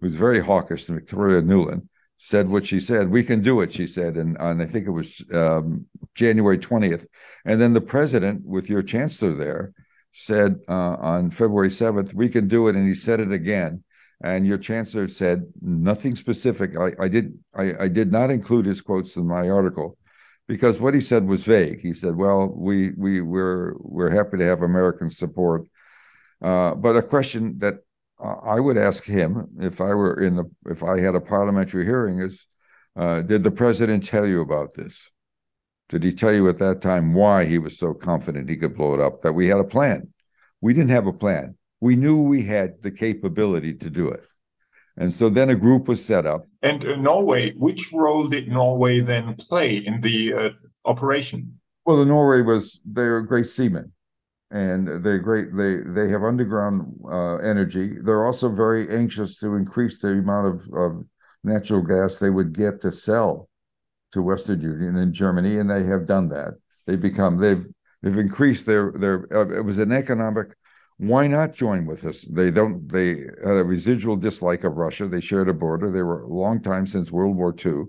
who's 0.00 0.14
very 0.14 0.40
hawkish, 0.40 0.84
Victoria 0.84 1.40
Nuland, 1.40 1.88
said 2.18 2.48
what 2.48 2.66
she 2.66 2.80
said. 2.80 3.08
We 3.08 3.24
can 3.24 3.40
do 3.42 3.60
it, 3.62 3.72
she 3.72 3.86
said, 3.86 4.16
and, 4.16 4.36
and 4.38 4.60
I 4.60 4.66
think 4.66 4.86
it 4.86 4.90
was 4.90 5.24
um, 5.32 5.86
January 6.14 6.58
20th. 6.58 7.06
And 7.44 7.60
then 7.60 7.72
the 7.72 7.80
president, 7.80 8.44
with 8.44 8.68
your 8.68 8.82
chancellor 8.82 9.34
there, 9.34 9.72
said 10.12 10.60
uh, 10.68 10.96
on 11.00 11.30
February 11.30 11.68
7th, 11.68 12.14
we 12.14 12.28
can 12.28 12.48
do 12.48 12.68
it. 12.68 12.76
And 12.76 12.86
he 12.86 12.94
said 12.94 13.20
it 13.20 13.32
again. 13.32 13.84
And 14.20 14.46
your 14.46 14.58
chancellor 14.58 15.06
said 15.06 15.46
nothing 15.62 16.16
specific. 16.16 16.76
I, 16.76 16.92
I 16.98 17.08
did 17.08 17.38
I, 17.54 17.84
I 17.84 17.88
did 17.88 18.10
not 18.10 18.30
include 18.30 18.66
his 18.66 18.80
quotes 18.80 19.14
in 19.14 19.28
my 19.28 19.48
article 19.48 19.96
because 20.48 20.80
what 20.80 20.94
he 20.94 21.00
said 21.00 21.26
was 21.26 21.44
vague. 21.44 21.80
He 21.80 21.94
said, 21.94 22.16
"Well, 22.16 22.48
we 22.48 22.90
we 22.96 23.20
we're 23.20 23.74
we're 23.78 24.10
happy 24.10 24.38
to 24.38 24.44
have 24.44 24.62
American 24.62 25.08
support." 25.08 25.68
Uh, 26.42 26.74
but 26.74 26.96
a 26.96 27.02
question 27.02 27.58
that 27.60 27.76
I 28.20 28.58
would 28.58 28.76
ask 28.76 29.04
him 29.04 29.46
if 29.60 29.80
I 29.80 29.94
were 29.94 30.20
in 30.20 30.34
the 30.34 30.50
if 30.66 30.82
I 30.82 30.98
had 30.98 31.14
a 31.14 31.20
parliamentary 31.20 31.84
hearing 31.84 32.20
is, 32.20 32.44
uh, 32.96 33.20
did 33.20 33.44
the 33.44 33.52
president 33.52 34.04
tell 34.04 34.26
you 34.26 34.40
about 34.40 34.74
this? 34.74 35.10
Did 35.88 36.02
he 36.02 36.12
tell 36.12 36.34
you 36.34 36.48
at 36.48 36.58
that 36.58 36.82
time 36.82 37.14
why 37.14 37.46
he 37.46 37.58
was 37.58 37.78
so 37.78 37.94
confident 37.94 38.48
he 38.48 38.56
could 38.56 38.76
blow 38.76 38.94
it 38.94 39.00
up? 39.00 39.22
That 39.22 39.32
we 39.32 39.48
had 39.48 39.58
a 39.58 39.64
plan. 39.64 40.08
We 40.60 40.74
didn't 40.74 40.90
have 40.90 41.06
a 41.06 41.12
plan. 41.12 41.56
We 41.80 41.96
knew 41.96 42.22
we 42.22 42.42
had 42.42 42.82
the 42.82 42.90
capability 42.90 43.74
to 43.74 43.90
do 43.90 44.08
it. 44.08 44.24
And 44.96 45.12
so 45.12 45.28
then 45.28 45.48
a 45.48 45.54
group 45.54 45.86
was 45.86 46.04
set 46.04 46.26
up. 46.26 46.46
And 46.62 46.84
uh, 46.84 46.96
Norway, 46.96 47.52
which 47.54 47.92
role 47.92 48.28
did 48.28 48.48
Norway 48.48 49.00
then 49.00 49.36
play 49.36 49.76
in 49.76 50.00
the 50.00 50.34
uh, 50.34 50.48
operation? 50.84 51.60
Well, 51.84 51.98
the 51.98 52.04
Norway 52.04 52.42
was 52.42 52.80
they're 52.84 53.22
great 53.22 53.46
seamen 53.46 53.92
and 54.50 55.04
they're 55.04 55.20
great. 55.20 55.56
They 55.56 55.78
they 55.86 56.10
have 56.10 56.24
underground 56.24 57.00
uh, 57.10 57.36
energy. 57.36 57.94
They're 58.02 58.26
also 58.26 58.48
very 58.48 58.88
anxious 58.90 59.38
to 59.38 59.54
increase 59.54 60.00
the 60.00 60.08
amount 60.08 60.46
of, 60.48 60.74
of 60.74 61.04
natural 61.44 61.82
gas 61.82 62.18
they 62.18 62.30
would 62.30 62.52
get 62.52 62.80
to 62.82 62.92
sell 62.92 63.47
to 64.12 64.22
Western 64.22 64.60
Union 64.60 64.96
in 64.96 65.12
Germany, 65.12 65.58
and 65.58 65.70
they 65.70 65.84
have 65.84 66.06
done 66.06 66.28
that. 66.30 66.54
They've 66.86 67.00
become 67.00 67.38
they've 67.38 67.64
they've 68.02 68.18
increased 68.18 68.66
their 68.66 68.92
their. 68.92 69.26
Uh, 69.32 69.58
it 69.58 69.64
was 69.64 69.78
an 69.78 69.92
economic. 69.92 70.48
Why 70.96 71.28
not 71.28 71.54
join 71.54 71.86
with 71.86 72.04
us? 72.04 72.22
They 72.22 72.50
don't. 72.50 72.90
They 72.90 73.10
had 73.44 73.56
a 73.56 73.64
residual 73.64 74.16
dislike 74.16 74.64
of 74.64 74.76
Russia. 74.76 75.06
They 75.06 75.20
shared 75.20 75.48
a 75.48 75.54
border. 75.54 75.90
They 75.90 76.02
were 76.02 76.22
a 76.22 76.28
long 76.28 76.62
time 76.62 76.86
since 76.86 77.12
World 77.12 77.36
War 77.36 77.54
II. 77.64 77.84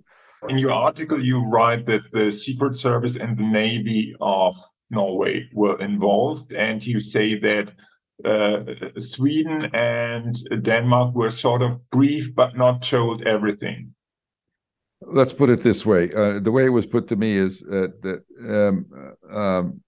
In 0.48 0.58
your 0.58 0.72
article, 0.72 1.24
you 1.24 1.50
write 1.50 1.86
that 1.88 2.04
the 2.12 2.32
Secret 2.32 2.76
Service 2.76 3.18
and 3.18 3.38
the 3.38 3.44
Navy 3.44 4.16
of 4.22 4.56
Norway 4.90 5.50
were 5.54 5.80
involved, 5.82 6.54
and 6.54 6.86
you 6.86 7.00
say 7.00 7.38
that 7.40 7.72
uh, 8.26 9.00
Sweden 9.00 9.70
and 9.74 10.38
Denmark 10.62 11.16
were 11.16 11.30
sort 11.30 11.62
of 11.62 11.90
briefed 11.90 12.36
but 12.36 12.58
not 12.58 12.82
told 12.82 13.24
everything. 13.24 13.94
Let's 15.12 15.34
put 15.34 15.50
it 15.50 15.62
this 15.62 15.86
way: 15.86 16.14
uh, 16.14 16.40
the 16.40 16.52
way 16.52 16.66
it 16.66 16.70
was 16.70 16.86
put 16.86 17.08
to 17.10 17.16
me 17.16 17.38
is 17.38 17.60
that 17.62 18.24
um, 18.48 18.86
um, 19.30 19.82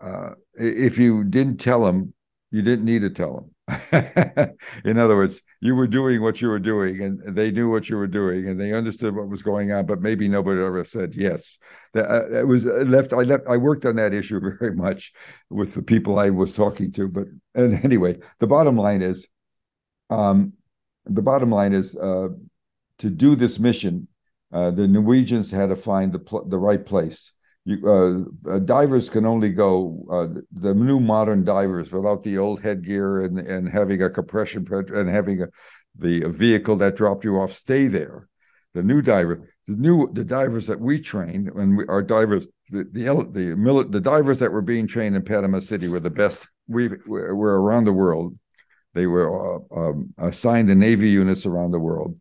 uh, 0.00 0.30
if 0.54 0.98
you 0.98 1.24
didn't 1.24 1.58
tell 1.58 1.84
them, 1.84 2.14
you 2.50 2.62
didn't 2.62 2.84
need 2.84 3.02
to 3.02 3.10
tell 3.10 3.34
them. 3.34 3.50
in 4.84 4.98
other 4.98 5.14
words, 5.14 5.42
you 5.60 5.74
were 5.74 5.86
doing 5.86 6.22
what 6.22 6.40
you 6.40 6.48
were 6.48 6.58
doing, 6.58 7.00
and 7.02 7.36
they 7.36 7.50
knew 7.50 7.70
what 7.70 7.88
you 7.88 7.96
were 7.96 8.06
doing, 8.06 8.48
and 8.48 8.60
they 8.60 8.72
understood 8.72 9.14
what 9.14 9.28
was 9.28 9.42
going 9.42 9.70
on. 9.72 9.86
But 9.86 10.00
maybe 10.00 10.28
nobody 10.28 10.60
ever 10.60 10.84
said 10.84 11.14
yes. 11.14 11.58
That 11.94 12.10
uh, 12.10 12.46
was 12.46 12.66
uh, 12.66 12.84
left. 12.86 13.12
I 13.12 13.22
left. 13.22 13.48
I 13.48 13.56
worked 13.56 13.84
on 13.84 13.96
that 13.96 14.14
issue 14.14 14.40
very 14.58 14.74
much 14.74 15.12
with 15.48 15.74
the 15.74 15.82
people 15.82 16.18
I 16.18 16.30
was 16.30 16.52
talking 16.52 16.92
to. 16.92 17.08
But 17.08 17.26
and 17.54 17.84
anyway, 17.84 18.18
the 18.38 18.46
bottom 18.46 18.76
line 18.76 19.02
is, 19.02 19.28
um, 20.08 20.54
the 21.04 21.22
bottom 21.22 21.50
line 21.50 21.72
is 21.72 21.96
uh, 21.96 22.28
to 22.98 23.10
do 23.10 23.36
this 23.36 23.58
mission. 23.58 24.08
Uh, 24.52 24.70
the 24.70 24.88
Norwegians 24.88 25.50
had 25.50 25.68
to 25.68 25.76
find 25.76 26.12
the 26.12 26.18
pl- 26.18 26.48
the 26.48 26.58
right 26.58 26.84
place 26.84 27.32
you, 27.64 27.88
uh, 28.46 28.50
uh, 28.50 28.58
divers 28.60 29.08
can 29.08 29.26
only 29.26 29.50
go 29.50 30.04
uh, 30.10 30.28
the 30.52 30.74
new 30.74 30.98
modern 30.98 31.44
divers 31.44 31.92
without 31.92 32.22
the 32.22 32.38
old 32.38 32.62
headgear 32.62 33.20
and 33.20 33.38
and 33.38 33.68
having 33.68 34.02
a 34.02 34.10
compression 34.10 34.66
and 34.70 35.08
having 35.08 35.42
a, 35.42 35.48
the 35.96 36.20
vehicle 36.28 36.76
that 36.76 36.96
dropped 36.96 37.24
you 37.24 37.38
off 37.38 37.52
stay 37.52 37.86
there. 37.86 38.28
The 38.72 38.82
new 38.82 39.02
diver, 39.02 39.48
the 39.66 39.74
new 39.74 40.10
the 40.12 40.24
divers 40.24 40.66
that 40.68 40.80
we 40.80 41.00
trained 41.00 41.48
and 41.48 41.76
we, 41.76 41.86
our 41.86 42.02
divers, 42.02 42.46
the 42.70 42.84
the 42.84 43.04
the, 43.04 43.54
mili- 43.56 43.90
the 43.90 44.00
divers 44.00 44.38
that 44.38 44.52
were 44.52 44.62
being 44.62 44.86
trained 44.86 45.16
in 45.16 45.22
Panama 45.22 45.60
City 45.60 45.88
were 45.88 46.00
the 46.00 46.10
best. 46.10 46.48
We 46.66 46.88
were 47.06 47.60
around 47.60 47.84
the 47.84 47.92
world. 47.92 48.38
They 48.94 49.06
were 49.06 49.56
uh, 49.56 49.60
um, 49.76 50.14
assigned 50.18 50.68
to 50.68 50.74
Navy 50.74 51.10
units 51.10 51.46
around 51.46 51.72
the 51.72 51.78
world, 51.78 52.18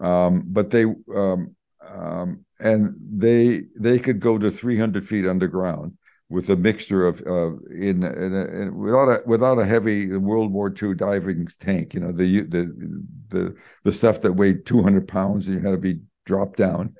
um, 0.00 0.44
but 0.46 0.70
they 0.70 0.84
um, 1.14 1.54
um, 1.86 2.44
and 2.58 2.94
they 2.98 3.64
they 3.78 3.98
could 3.98 4.20
go 4.20 4.38
to 4.38 4.50
300 4.50 5.06
feet 5.06 5.26
underground 5.26 5.96
with 6.28 6.48
a 6.48 6.56
mixture 6.56 7.06
of 7.06 7.20
uh, 7.26 7.56
in, 7.70 8.04
in, 8.04 8.34
in, 8.34 8.76
without 8.76 9.08
a 9.08 9.22
without 9.26 9.58
a 9.58 9.64
heavy 9.64 10.16
World 10.16 10.52
War 10.52 10.72
II 10.80 10.94
diving 10.94 11.48
tank. 11.58 11.94
You 11.94 12.00
know 12.00 12.12
the 12.12 12.42
the 12.42 13.04
the 13.28 13.56
the 13.84 13.92
stuff 13.92 14.20
that 14.22 14.32
weighed 14.32 14.64
200 14.64 15.08
pounds 15.08 15.48
and 15.48 15.56
you 15.56 15.62
had 15.62 15.72
to 15.72 15.78
be 15.78 16.00
dropped 16.24 16.56
down. 16.56 16.94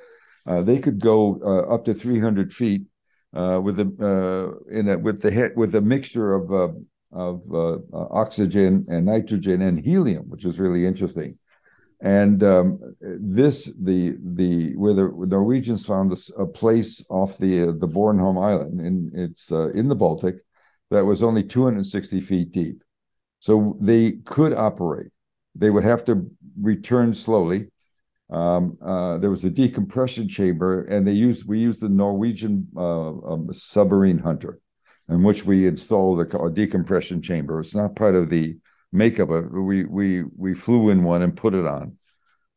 Uh, 0.47 0.63
they 0.63 0.79
could 0.79 0.99
go 0.99 1.39
uh, 1.43 1.73
up 1.73 1.85
to 1.85 1.95
300 1.95 2.53
feet 2.53 2.83
uh, 3.35 3.61
with 3.63 3.79
a 3.79 3.87
uh, 4.01 4.75
in 4.75 4.89
a 4.89 4.99
with 4.99 5.23
the 5.23 5.53
with 5.55 5.75
a 5.77 5.81
mixture 5.81 6.35
of 6.35 6.53
uh, 6.53 6.73
of 7.13 7.43
oxygen 7.93 8.85
and 8.89 9.07
nitrogen 9.07 9.63
and 9.63 9.79
helium, 9.79 10.29
which 10.29 10.45
is 10.45 10.59
really 10.59 10.85
interesting. 10.85 11.39
And 12.03 12.43
um, 12.43 12.81
this, 13.01 13.71
the 13.79 14.17
the 14.23 14.75
where 14.77 14.95
the 14.95 15.11
Norwegians 15.27 15.85
found 15.85 16.13
a, 16.13 16.43
a 16.43 16.47
place 16.47 17.05
off 17.11 17.37
the 17.37 17.65
uh, 17.65 17.73
the 17.73 17.89
Bornholm 17.89 18.43
Island, 18.43 18.81
in 18.81 19.11
it's 19.15 19.53
uh, 19.53 19.69
in 19.71 19.89
the 19.89 19.95
Baltic, 19.95 20.37
that 20.91 21.05
was 21.05 21.23
only 21.23 21.43
260 21.43 22.21
feet 22.21 22.53
deep. 22.53 22.83
So 23.39 23.77
they 23.81 24.13
could 24.25 24.55
operate. 24.55 25.09
They 25.55 25.69
would 25.69 25.85
have 25.85 26.05
to 26.05 26.31
return 26.59 27.13
slowly. 27.13 27.69
Um, 28.31 28.79
uh, 28.81 29.19
there 29.19 29.31
was 29.31 29.45
a 29.45 29.51
decompression 29.51 30.29
chamber, 30.29 30.85
and 30.85 31.07
they 31.07 31.13
used 31.13 31.47
we 31.47 31.59
used 31.59 31.83
the 31.83 31.89
Norwegian 31.89 32.69
uh, 32.77 33.11
um, 33.11 33.53
submarine 33.53 34.19
hunter, 34.19 34.59
in 35.09 35.23
which 35.23 35.45
we 35.45 35.67
installed 35.67 36.21
a, 36.21 36.39
a 36.39 36.51
decompression 36.51 37.21
chamber. 37.21 37.61
It's 37.61 37.75
not 37.75 37.97
part 37.97 38.15
of 38.15 38.31
the 38.31 38.57
makeup. 38.93 39.29
We 39.29 39.85
we 39.85 40.25
we 40.37 40.55
flew 40.55 40.91
in 40.91 41.05
one 41.05 41.23
and 41.23 41.37
put 41.37 41.55
it 41.55 41.67
on. 41.67 41.97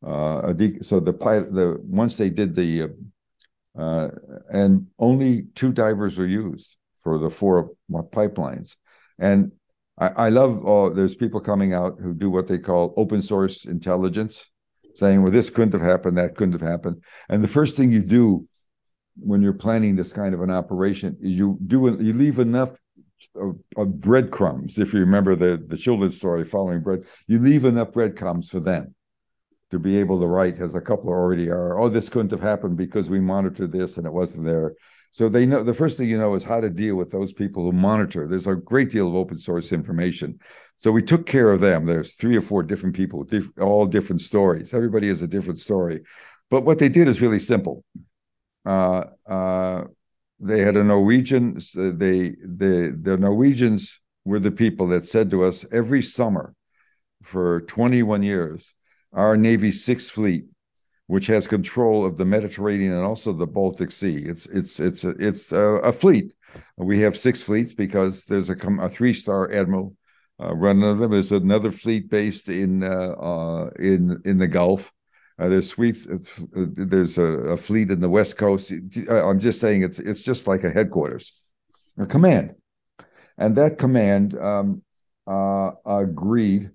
Uh, 0.04 0.52
de- 0.52 0.82
so 0.82 1.00
the 1.00 1.12
pilot, 1.12 1.54
the 1.54 1.78
once 1.82 2.16
they 2.16 2.28
did 2.30 2.54
the, 2.54 2.82
uh, 2.82 3.80
uh, 3.80 4.10
and 4.50 4.86
only 4.98 5.46
two 5.54 5.72
divers 5.72 6.18
were 6.18 6.26
used 6.26 6.76
for 7.02 7.18
the 7.18 7.30
four 7.30 7.70
pipelines, 7.90 8.76
and 9.18 9.52
I, 9.98 10.08
I 10.08 10.28
love. 10.28 10.62
Oh, 10.64 10.90
there's 10.90 11.14
people 11.14 11.40
coming 11.40 11.72
out 11.72 11.98
who 12.00 12.12
do 12.14 12.30
what 12.30 12.48
they 12.48 12.58
call 12.58 12.92
open 12.96 13.22
source 13.22 13.64
intelligence, 13.64 14.50
saying, 14.94 15.22
"Well, 15.22 15.32
this 15.32 15.50
couldn't 15.50 15.72
have 15.72 15.88
happened, 15.88 16.18
that 16.18 16.36
couldn't 16.36 16.60
have 16.60 16.68
happened," 16.68 17.02
and 17.28 17.42
the 17.42 17.48
first 17.48 17.76
thing 17.76 17.90
you 17.90 18.02
do 18.02 18.46
when 19.16 19.42
you're 19.42 19.52
planning 19.52 19.96
this 19.96 20.12
kind 20.12 20.34
of 20.34 20.40
an 20.40 20.50
operation 20.50 21.16
you 21.20 21.56
do 21.66 21.96
you 22.00 22.12
leave 22.12 22.38
enough 22.38 22.70
of, 23.34 23.58
of 23.76 24.00
breadcrumbs. 24.00 24.78
If 24.78 24.94
you 24.94 25.00
remember 25.00 25.36
the 25.36 25.56
the 25.56 25.76
children's 25.76 26.16
story, 26.16 26.44
following 26.44 26.80
bread, 26.80 27.04
you 27.26 27.38
leave 27.38 27.64
enough 27.64 27.92
breadcrumbs 27.92 28.50
for 28.50 28.60
them 28.60 28.94
to 29.70 29.78
be 29.78 29.96
able 29.96 30.20
to 30.20 30.26
write, 30.26 30.58
as 30.58 30.74
a 30.74 30.80
couple 30.80 31.10
already 31.10 31.50
are. 31.50 31.80
Oh, 31.80 31.88
this 31.88 32.08
couldn't 32.08 32.30
have 32.30 32.40
happened 32.40 32.76
because 32.76 33.10
we 33.10 33.20
monitored 33.20 33.72
this 33.72 33.96
and 33.96 34.06
it 34.06 34.12
wasn't 34.12 34.44
there. 34.44 34.74
So 35.10 35.28
they 35.28 35.46
know 35.46 35.62
the 35.62 35.74
first 35.74 35.96
thing 35.96 36.08
you 36.08 36.18
know 36.18 36.34
is 36.34 36.44
how 36.44 36.60
to 36.60 36.68
deal 36.70 36.96
with 36.96 37.12
those 37.12 37.32
people 37.32 37.62
who 37.62 37.72
monitor. 37.72 38.26
There's 38.26 38.48
a 38.48 38.56
great 38.56 38.90
deal 38.90 39.06
of 39.06 39.14
open 39.14 39.38
source 39.38 39.72
information. 39.72 40.40
So 40.76 40.90
we 40.90 41.02
took 41.02 41.24
care 41.24 41.52
of 41.52 41.60
them. 41.60 41.86
There's 41.86 42.14
three 42.14 42.36
or 42.36 42.40
four 42.40 42.64
different 42.64 42.96
people, 42.96 43.22
diff- 43.22 43.56
all 43.60 43.86
different 43.86 44.22
stories. 44.22 44.74
Everybody 44.74 45.08
has 45.08 45.22
a 45.22 45.28
different 45.28 45.60
story. 45.60 46.02
But 46.50 46.64
what 46.64 46.78
they 46.78 46.88
did 46.88 47.08
is 47.08 47.22
really 47.22 47.38
simple. 47.38 47.84
Uh, 48.66 49.04
uh, 49.26 49.84
they 50.40 50.60
had 50.60 50.76
a 50.76 50.84
Norwegian. 50.84 51.58
They 51.74 52.30
the 52.30 52.96
the 53.00 53.16
Norwegians 53.16 54.00
were 54.24 54.40
the 54.40 54.50
people 54.50 54.86
that 54.88 55.04
said 55.04 55.30
to 55.30 55.44
us 55.44 55.64
every 55.70 56.02
summer 56.02 56.54
for 57.22 57.62
21 57.62 58.22
years, 58.22 58.74
our 59.12 59.36
Navy 59.36 59.72
Sixth 59.72 60.10
Fleet 60.10 60.44
which 61.06 61.26
has 61.26 61.46
control 61.46 62.04
of 62.04 62.16
the 62.16 62.24
Mediterranean 62.24 62.92
and 62.92 63.04
also 63.04 63.32
the 63.32 63.46
Baltic 63.46 63.92
Sea. 63.92 64.16
It's 64.16 64.46
it's 64.46 64.80
it's 64.80 65.04
a, 65.04 65.10
it's 65.10 65.52
a, 65.52 65.60
a 65.60 65.92
fleet. 65.92 66.32
We 66.76 67.00
have 67.00 67.18
six 67.18 67.40
fleets 67.40 67.72
because 67.72 68.24
there's 68.26 68.48
a, 68.48 68.56
a 68.80 68.88
three-star 68.88 69.52
admiral 69.52 69.96
uh, 70.40 70.54
running 70.54 70.98
them. 70.98 71.10
There's 71.10 71.32
another 71.32 71.70
fleet 71.70 72.08
based 72.08 72.48
in 72.48 72.82
uh, 72.82 73.10
uh, 73.10 73.70
in 73.78 74.22
in 74.24 74.38
the 74.38 74.48
Gulf. 74.48 74.92
Uh, 75.38 75.48
there's 75.48 75.68
sweep. 75.68 75.96
Uh, 76.10 76.18
there's 76.54 77.18
a, 77.18 77.24
a, 77.24 77.56
fleet 77.56 77.90
in 77.90 78.00
the 78.00 78.08
West 78.08 78.36
Coast. 78.36 78.70
I'm 79.10 79.40
just 79.40 79.60
saying 79.60 79.82
it's 79.82 79.98
it's 79.98 80.20
just 80.20 80.46
like 80.46 80.62
a 80.62 80.70
headquarters, 80.70 81.32
a 81.98 82.06
command, 82.06 82.54
and 83.36 83.56
that 83.56 83.78
command 83.78 84.38
um, 84.38 84.82
uh, 85.26 85.72
agreed. 85.84 86.70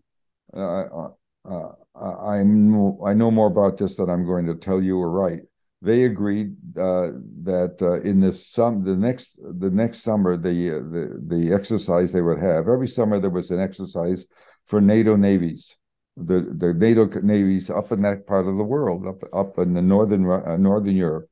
I 0.53 2.43
know 2.43 2.99
I 3.05 3.13
know 3.13 3.31
more 3.31 3.47
about 3.47 3.77
this 3.77 3.95
than 3.95 4.09
I'm 4.09 4.25
going 4.25 4.45
to 4.47 4.55
tell 4.55 4.81
you 4.81 4.97
or 4.99 5.09
write. 5.09 5.41
They 5.81 6.03
agreed 6.03 6.55
uh, 6.77 7.11
that 7.43 7.77
uh, 7.81 8.01
in 8.01 8.19
the 8.19 8.33
sum 8.33 8.83
the 8.83 8.97
next 8.97 9.39
the 9.41 9.69
next 9.69 9.99
summer 9.99 10.35
the, 10.35 10.71
uh, 10.71 10.79
the 10.79 11.21
the 11.27 11.53
exercise 11.53 12.11
they 12.11 12.21
would 12.21 12.39
have 12.39 12.67
every 12.67 12.87
summer 12.89 13.19
there 13.19 13.29
was 13.29 13.51
an 13.51 13.61
exercise 13.61 14.25
for 14.65 14.81
NATO 14.81 15.15
navies 15.15 15.77
the 16.19 16.53
the 16.57 16.73
NATO 16.73 17.05
navies 17.21 17.69
up 17.69 17.91
in 17.91 18.01
that 18.03 18.27
part 18.27 18.47
of 18.47 18.57
the 18.57 18.63
world 18.63 19.07
up 19.07 19.23
up 19.33 19.57
in 19.59 19.73
the 19.73 19.81
northern 19.81 20.29
uh, 20.29 20.57
northern 20.57 20.95
Europe 20.95 21.29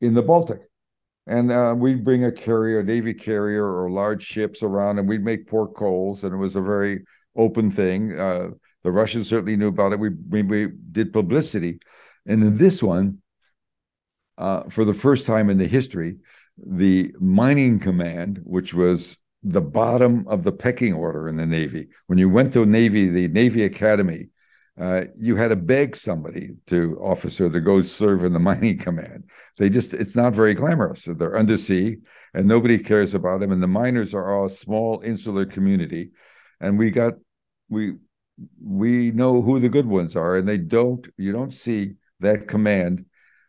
in 0.00 0.14
the 0.14 0.22
Baltic 0.22 0.68
and 1.28 1.52
uh, 1.52 1.74
we'd 1.76 2.04
bring 2.04 2.24
a 2.24 2.32
carrier, 2.32 2.80
a 2.80 2.84
navy 2.84 3.12
carrier, 3.12 3.64
or 3.64 3.90
large 3.90 4.24
ships 4.24 4.62
around, 4.62 4.98
and 4.98 5.06
we'd 5.06 5.22
make 5.22 5.46
port 5.46 5.74
calls, 5.74 6.24
and 6.24 6.32
it 6.32 6.38
was 6.38 6.56
a 6.56 6.62
very 6.62 7.04
open 7.36 7.70
thing. 7.70 8.18
Uh, 8.18 8.48
the 8.82 8.90
Russians 8.90 9.28
certainly 9.28 9.54
knew 9.54 9.68
about 9.68 9.92
it. 9.92 10.00
We 10.00 10.08
we, 10.08 10.42
we 10.42 10.68
did 10.90 11.12
publicity, 11.12 11.80
and 12.26 12.42
in 12.42 12.56
this 12.56 12.82
one, 12.82 13.18
uh, 14.38 14.64
for 14.70 14.86
the 14.86 14.94
first 14.94 15.26
time 15.26 15.50
in 15.50 15.58
the 15.58 15.66
history, 15.66 16.16
the 16.56 17.14
mining 17.20 17.78
command, 17.78 18.40
which 18.44 18.72
was 18.72 19.18
the 19.42 19.60
bottom 19.60 20.26
of 20.28 20.42
the 20.42 20.52
pecking 20.52 20.92
order 20.92 21.28
in 21.28 21.36
the 21.36 21.46
Navy, 21.46 21.88
when 22.06 22.18
you 22.18 22.28
went 22.28 22.52
to 22.54 22.66
Navy, 22.66 23.08
the 23.08 23.28
Navy 23.28 23.64
Academy, 23.64 24.28
uh, 24.80 25.04
you 25.18 25.36
had 25.36 25.48
to 25.48 25.56
beg 25.56 25.96
somebody 25.96 26.50
to 26.68 26.96
officer 27.00 27.50
to 27.50 27.60
go 27.60 27.80
serve 27.82 28.24
in 28.24 28.32
the 28.32 28.38
mining 28.50 28.78
command. 28.78 29.24
They 29.56 29.68
just 29.68 29.94
it's 29.94 30.14
not 30.14 30.34
very 30.34 30.54
glamorous. 30.54 31.04
They're 31.04 31.36
undersea 31.36 31.98
and 32.34 32.46
nobody 32.46 32.78
cares 32.78 33.14
about 33.14 33.40
them. 33.40 33.52
And 33.52 33.62
the 33.62 33.66
miners 33.66 34.14
are 34.14 34.32
all 34.32 34.46
a 34.46 34.50
small 34.50 35.00
insular 35.04 35.46
community. 35.46 36.10
And 36.60 36.78
we 36.78 36.90
got 36.90 37.14
we 37.68 37.94
we 38.62 39.10
know 39.10 39.42
who 39.42 39.58
the 39.58 39.68
good 39.68 39.86
ones 39.86 40.14
are, 40.14 40.36
and 40.36 40.46
they 40.46 40.58
don't. 40.58 41.06
You 41.16 41.32
don't 41.32 41.52
see 41.52 41.94
that 42.20 42.46
command 42.46 43.04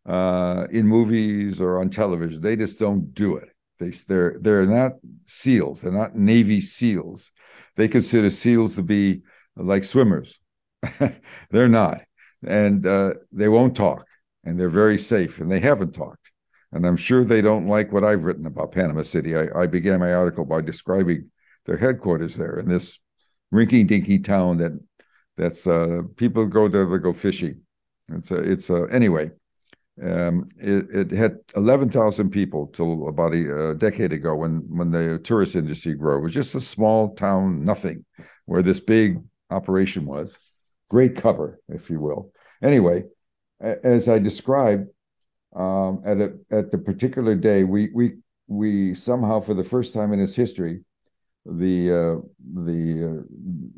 uh, 0.05 0.65
in 0.71 0.87
movies 0.87 1.61
or 1.61 1.79
on 1.79 1.89
television. 1.89 2.41
They 2.41 2.55
just 2.55 2.79
don't 2.79 3.13
do 3.13 3.35
it. 3.35 3.48
They 3.79 3.89
they're 3.89 4.37
they're 4.39 4.65
not 4.65 4.93
SEALs. 5.25 5.81
They're 5.81 5.91
not 5.91 6.15
Navy 6.15 6.61
SEALs. 6.61 7.31
They 7.75 7.87
consider 7.87 8.29
SEALs 8.29 8.75
to 8.75 8.83
be 8.83 9.21
like 9.55 9.83
swimmers. 9.83 10.39
they're 11.49 11.69
not, 11.69 12.01
and 12.45 12.85
uh, 12.85 13.13
they 13.31 13.47
won't 13.47 13.75
talk, 13.75 14.05
and 14.43 14.59
they're 14.59 14.69
very 14.69 14.97
safe, 14.97 15.39
and 15.39 15.51
they 15.51 15.59
haven't 15.59 15.93
talked. 15.93 16.31
And 16.71 16.85
I'm 16.85 16.97
sure 16.97 17.23
they 17.23 17.41
don't 17.41 17.67
like 17.67 17.91
what 17.91 18.03
I've 18.03 18.25
written 18.25 18.45
about 18.45 18.71
Panama 18.71 19.01
City. 19.01 19.35
I, 19.35 19.47
I 19.55 19.67
began 19.67 19.99
my 19.99 20.13
article 20.13 20.45
by 20.45 20.61
describing 20.61 21.31
their 21.65 21.77
headquarters 21.77 22.35
there, 22.35 22.59
in 22.59 22.67
this 22.67 22.99
rinky 23.53 23.85
dinky 23.85 24.19
town 24.19 24.57
that 24.57 24.73
that's 25.37 25.65
uh, 25.65 26.01
people 26.17 26.45
go 26.45 26.67
there 26.67 26.85
to 26.85 26.99
go 26.99 27.13
fishing. 27.13 27.61
It's 28.09 28.31
a, 28.31 28.37
it's 28.37 28.69
a, 28.69 28.87
anyway. 28.91 29.31
Um, 30.01 30.47
it, 30.57 31.11
it, 31.11 31.11
had 31.11 31.39
11,000 31.57 32.29
people 32.29 32.67
till 32.67 33.09
about 33.09 33.33
a, 33.33 33.71
a, 33.71 33.75
decade 33.75 34.13
ago 34.13 34.33
when 34.33 34.63
when 34.69 34.91
the 34.91 35.19
tourist 35.19 35.55
industry 35.55 35.93
grew. 35.93 36.17
It 36.17 36.21
was 36.21 36.33
just 36.33 36.55
a 36.55 36.61
small 36.61 37.15
town, 37.15 37.65
nothing, 37.65 38.05
where 38.45 38.61
this 38.61 38.79
big 38.79 39.21
operation 39.49 40.05
was. 40.05 40.39
Great 40.89 41.17
cover, 41.17 41.59
if 41.67 41.89
you 41.89 41.99
will. 41.99 42.31
Anyway, 42.63 43.03
as 43.59 44.07
I 44.07 44.19
described, 44.19 44.87
um, 45.53 46.01
at 46.05 46.21
a, 46.21 46.33
at 46.49 46.71
the 46.71 46.77
particular 46.77 47.35
day, 47.35 47.65
we 47.65 47.89
we 47.93 48.13
we 48.47 48.93
somehow, 48.93 49.41
for 49.41 49.53
the 49.53 49.63
first 49.63 49.93
time 49.93 50.13
in 50.13 50.19
its 50.19 50.35
history, 50.35 50.81
the 51.45 51.91
uh, 51.91 52.15
the, 52.53 53.03
uh, 53.03 53.23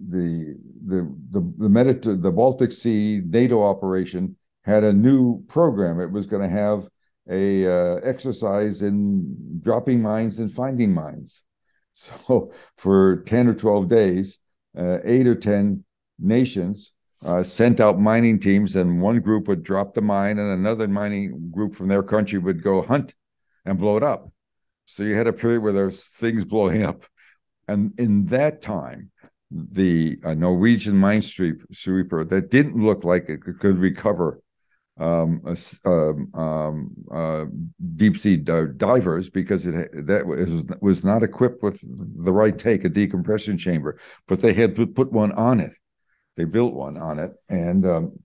the 0.09 0.55
the 0.87 1.15
the 1.31 1.81
the 2.03 2.15
the 2.15 2.31
Baltic 2.31 2.71
Sea 2.71 3.21
NATO 3.25 3.63
operation 3.63 4.35
had 4.63 4.83
a 4.83 4.93
new 4.93 5.43
program. 5.47 5.99
It 5.99 6.11
was 6.11 6.25
going 6.25 6.41
to 6.43 6.49
have 6.49 6.87
a 7.29 7.65
uh, 7.65 7.95
exercise 8.03 8.81
in 8.81 9.59
dropping 9.61 10.01
mines 10.01 10.39
and 10.39 10.51
finding 10.51 10.93
mines. 10.93 11.43
So 11.93 12.53
for 12.77 13.17
ten 13.23 13.49
or 13.49 13.53
twelve 13.53 13.89
days, 13.89 14.39
uh, 14.77 14.99
eight 15.03 15.27
or 15.27 15.35
ten 15.35 15.83
nations 16.17 16.93
uh, 17.23 17.43
sent 17.43 17.81
out 17.81 17.99
mining 17.99 18.39
teams, 18.39 18.77
and 18.77 19.01
one 19.01 19.19
group 19.19 19.49
would 19.49 19.61
drop 19.61 19.93
the 19.93 20.01
mine, 20.01 20.39
and 20.39 20.53
another 20.53 20.87
mining 20.87 21.51
group 21.51 21.75
from 21.75 21.89
their 21.89 22.01
country 22.01 22.39
would 22.39 22.63
go 22.63 22.81
hunt 22.81 23.13
and 23.65 23.77
blow 23.77 23.97
it 23.97 24.03
up. 24.03 24.31
So 24.85 25.03
you 25.03 25.15
had 25.15 25.27
a 25.27 25.33
period 25.33 25.63
where 25.63 25.73
there's 25.73 26.05
things 26.05 26.45
blowing 26.45 26.81
up 26.81 27.03
and 27.71 27.97
in 27.97 28.25
that 28.27 28.61
time, 28.61 29.11
the 29.49 30.19
uh, 30.23 30.33
Norwegian 30.33 30.95
minesweeper 30.95 32.27
that 32.27 32.51
didn't 32.51 32.83
look 32.83 33.03
like 33.03 33.29
it 33.29 33.41
could 33.41 33.77
recover 33.77 34.41
um, 35.01 35.41
um, 35.83 36.31
um, 36.35 36.91
uh, 37.11 37.45
deep 37.95 38.17
sea 38.17 38.37
divers 38.37 39.29
because 39.29 39.65
it 39.65 40.05
that 40.05 40.27
was, 40.27 40.63
was 40.79 41.03
not 41.03 41.23
equipped 41.23 41.63
with 41.63 41.79
the 42.23 42.31
right 42.31 42.57
take, 42.57 42.85
a 42.85 42.89
decompression 42.89 43.57
chamber, 43.57 43.99
but 44.27 44.41
they 44.41 44.53
had 44.53 44.75
put, 44.75 45.11
one 45.11 45.31
on 45.31 45.59
it. 45.59 45.73
They 46.37 46.45
built 46.45 46.73
one 46.73 46.97
on 46.97 47.17
it, 47.17 47.31
and 47.49 47.85
um, 47.85 48.19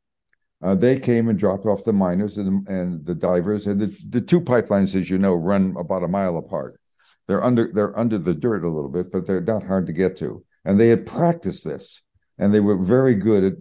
uh, 0.63 0.75
they 0.75 1.01
came 1.01 1.29
and 1.29 1.39
dropped 1.39 1.65
off 1.65 1.83
the 1.83 1.95
miners 1.95 2.37
and, 2.37 2.69
and 2.69 3.05
the 3.05 3.15
divers. 3.15 3.67
And 3.67 3.81
the, 3.81 3.97
the 4.11 4.21
two 4.21 4.41
pipelines, 4.41 4.95
as 4.95 5.09
you 5.09 5.17
know, 5.19 5.35
run 5.35 5.75
about 5.79 6.05
a 6.05 6.09
mile 6.09 6.37
apart. 6.37 6.79
They're 7.27 7.43
under 7.43 7.71
they're 7.73 7.99
under 7.99 8.19
the 8.19 8.35
dirt 8.35 8.65
a 8.65 8.71
little 8.71 8.91
bit, 8.91 9.11
but 9.11 9.27
they're 9.27 9.41
not 9.41 9.65
hard 9.65 9.87
to 9.87 9.93
get 9.93 10.19
to. 10.19 10.45
And 10.65 10.79
they 10.79 10.89
had 10.89 11.07
practiced 11.07 11.65
this, 11.65 12.03
and 12.39 12.53
they 12.53 12.61
were 12.61 12.77
very 12.77 13.15
good 13.15 13.45
at 13.45 13.55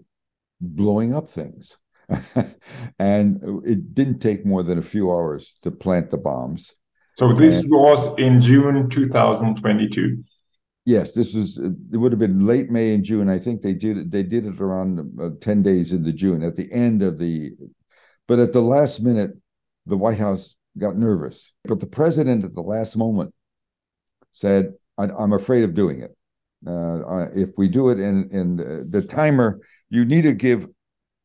blowing 0.59 1.15
up 1.15 1.29
things. 1.29 1.77
and 2.99 3.39
it 3.65 3.93
didn't 3.93 4.19
take 4.19 4.45
more 4.45 4.63
than 4.63 4.77
a 4.77 4.83
few 4.83 5.11
hours 5.11 5.55
to 5.61 5.71
plant 5.71 6.11
the 6.11 6.17
bombs. 6.17 6.73
So 7.17 7.33
this 7.33 7.59
and, 7.59 7.69
was 7.69 8.19
in 8.19 8.41
June 8.41 8.89
2022. 8.89 10.23
Yes, 10.85 11.13
this 11.13 11.33
was. 11.33 11.57
It 11.57 11.97
would 11.97 12.11
have 12.11 12.19
been 12.19 12.45
late 12.45 12.69
May 12.69 12.93
and 12.93 13.03
June. 13.03 13.27
I 13.27 13.39
think 13.39 13.61
they 13.61 13.73
did 13.73 13.97
it. 13.97 14.11
They 14.11 14.21
did 14.21 14.45
it 14.45 14.61
around 14.61 15.19
uh, 15.19 15.29
ten 15.41 15.63
days 15.63 15.93
into 15.93 16.13
June, 16.13 16.43
at 16.43 16.55
the 16.55 16.71
end 16.71 17.01
of 17.01 17.17
the. 17.17 17.53
But 18.27 18.37
at 18.37 18.53
the 18.53 18.61
last 18.61 19.01
minute, 19.01 19.31
the 19.87 19.97
White 19.97 20.19
House 20.19 20.55
got 20.77 20.95
nervous. 20.95 21.53
But 21.63 21.79
the 21.79 21.87
president, 21.87 22.43
at 22.43 22.53
the 22.53 22.61
last 22.61 22.95
moment, 22.97 23.33
said, 24.31 24.73
I'm 24.97 25.33
afraid 25.33 25.63
of 25.63 25.73
doing 25.73 26.01
it. 26.01 26.15
Uh, 26.67 27.27
if 27.35 27.49
we 27.57 27.67
do 27.67 27.89
it 27.89 27.99
in, 27.99 28.29
in 28.29 28.89
the 28.89 29.01
timer, 29.01 29.59
you 29.89 30.03
need 30.05 30.23
to 30.23 30.33
give, 30.33 30.67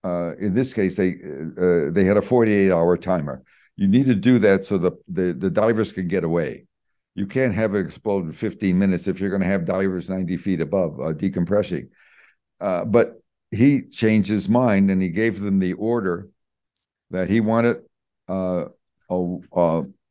uh, 0.03 0.33
in 0.39 0.55
this 0.55 0.73
case, 0.73 0.95
they 0.95 1.17
uh, 1.59 1.91
they 1.91 2.05
had 2.05 2.17
a 2.17 2.23
48 2.23 2.71
hour 2.71 2.97
timer. 2.97 3.43
You 3.77 3.89
need 3.89 4.07
to 4.07 4.15
do 4.15 4.39
that 4.41 4.65
so 4.65 4.79
the, 4.79 4.93
the, 5.09 5.33
the 5.33 5.51
divers 5.51 5.93
can 5.93 6.07
get 6.07 6.25
away. 6.25 6.67
You 7.15 7.27
can't 7.27 7.55
have 7.55 7.75
it 7.75 7.81
explode 7.81 8.27
in 8.27 8.33
15 8.33 8.79
minutes 8.79 9.09
if 9.09 9.21
you're 9.21 9.31
going 9.31 9.43
to 9.43 9.49
have 9.49 9.65
divers 9.65 10.11
90 10.11 10.37
feet 10.37 10.61
above 10.61 11.01
uh, 11.01 11.13
decompressing. 11.15 11.89
Uh, 12.61 12.85
but 12.85 13.23
he 13.51 13.83
changed 13.83 14.29
his 14.29 14.49
mind 14.49 14.91
and 14.91 15.01
he 15.01 15.09
gave 15.09 15.41
them 15.41 15.59
the 15.59 15.73
order 15.75 16.29
that 17.11 17.29
he 17.29 17.41
wanted 17.41 17.79
uh, 18.29 18.67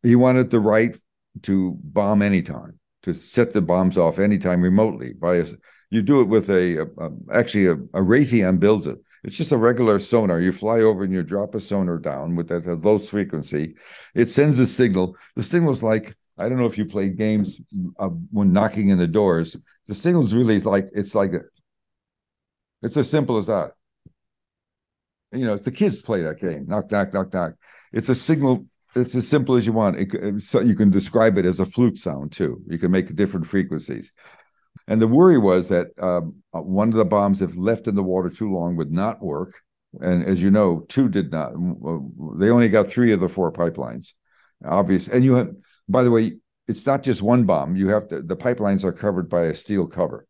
he 0.04 0.16
wanted 0.16 0.50
the 0.50 0.60
right 0.60 0.98
to 1.44 1.78
bomb 1.84 2.22
anytime 2.22 2.80
to 3.04 3.14
set 3.14 3.54
the 3.54 3.62
bombs 3.62 3.98
off 3.98 4.20
anytime 4.20 4.62
remotely. 4.62 5.14
By 5.14 5.38
a, 5.38 5.46
you 5.90 6.02
do 6.02 6.22
it 6.22 6.26
with 6.26 6.50
a, 6.50 6.78
a, 6.78 6.86
a 6.98 7.12
actually 7.32 7.68
a, 7.68 7.74
a 7.74 8.02
Raytheon 8.02 8.60
builds 8.60 8.88
it. 8.88 8.98
It's 9.24 9.36
just 9.36 9.52
a 9.52 9.58
regular 9.58 10.00
sonar. 10.00 10.40
You 10.40 10.52
fly 10.52 10.82
over 10.82 11.04
and 11.04 11.14
you 11.14 11.24
drop 11.24 11.56
a 11.56 11.60
sonar 11.60 11.98
down 11.98 12.36
with 12.36 12.48
that 12.48 12.66
low 12.66 13.00
frequency. 13.00 13.76
It 14.16 14.30
sends 14.30 14.60
a 14.60 14.66
signal. 14.66 15.16
The 15.36 15.44
signal's 15.44 15.84
like 15.84 16.16
I 16.40 16.48
don't 16.48 16.58
know 16.58 16.66
if 16.66 16.78
you 16.78 16.86
played 16.86 17.18
games 17.18 17.60
uh, 18.00 18.08
when 18.08 18.54
knocking 18.54 18.90
in 18.90 18.98
the 18.98 19.08
doors. 19.08 19.58
The 19.88 19.94
signal's 19.94 20.34
really 20.34 20.60
like 20.62 20.90
it's 20.94 21.14
like 21.14 21.34
a, 21.34 21.42
it's 22.82 22.96
as 22.96 23.10
simple 23.10 23.38
as 23.38 23.48
that. 23.48 23.74
You 25.34 25.46
know, 25.46 25.54
it's 25.54 25.64
the 25.64 25.72
kids 25.72 26.02
play 26.02 26.22
that 26.24 26.40
game. 26.40 26.66
Knock, 26.66 26.90
knock, 26.92 27.14
knock, 27.14 27.34
knock. 27.34 27.54
It's 27.92 28.10
a 28.10 28.16
signal. 28.16 28.66
It's 28.96 29.14
as 29.16 29.28
simple 29.28 29.56
as 29.56 29.66
you 29.66 29.74
want. 29.74 29.98
It, 30.00 30.42
so 30.42 30.62
you 30.62 30.76
can 30.76 30.90
describe 30.90 31.38
it 31.38 31.46
as 31.46 31.60
a 31.60 31.66
flute 31.66 31.98
sound 31.98 32.32
too. 32.32 32.62
You 32.68 32.80
can 32.80 32.90
make 32.90 33.14
different 33.16 33.46
frequencies. 33.46 34.14
And 34.90 35.00
the 35.00 35.08
worry 35.08 35.38
was 35.38 35.70
that 35.70 35.88
um, 36.00 36.42
uh, 36.54 36.62
one 36.62 36.90
of 36.90 36.96
the 36.96 37.06
bombs, 37.06 37.44
if 37.44 37.56
left 37.56 37.88
in 37.88 37.94
the 37.94 38.04
water 38.04 38.30
too 38.30 38.52
long, 38.52 38.76
would 38.76 38.92
not 38.92 39.22
work. 39.22 39.62
And 40.02 40.26
as 40.26 40.42
you 40.42 40.50
know, 40.50 40.84
two 40.90 41.08
did 41.10 41.32
not. 41.32 41.54
They 42.40 42.50
only 42.50 42.70
got 42.70 42.88
three 42.88 43.12
of 43.12 43.20
the 43.20 43.30
four 43.30 43.52
pipelines. 43.52 44.14
Obvious. 44.66 45.08
And 45.08 45.24
you 45.24 45.36
have, 45.36 45.52
by 45.88 46.04
the 46.04 46.10
way, 46.10 46.38
it's 46.68 46.88
not 46.88 47.04
just 47.04 47.22
one 47.22 47.44
bomb. 47.44 47.76
You 47.76 47.90
have 47.90 48.08
to. 48.10 48.24
The 48.24 48.36
pipelines 48.36 48.84
are 48.84 48.92
covered 48.92 49.30
by 49.30 49.46
a 49.46 49.56
steel 49.56 49.88
cover 49.88 50.28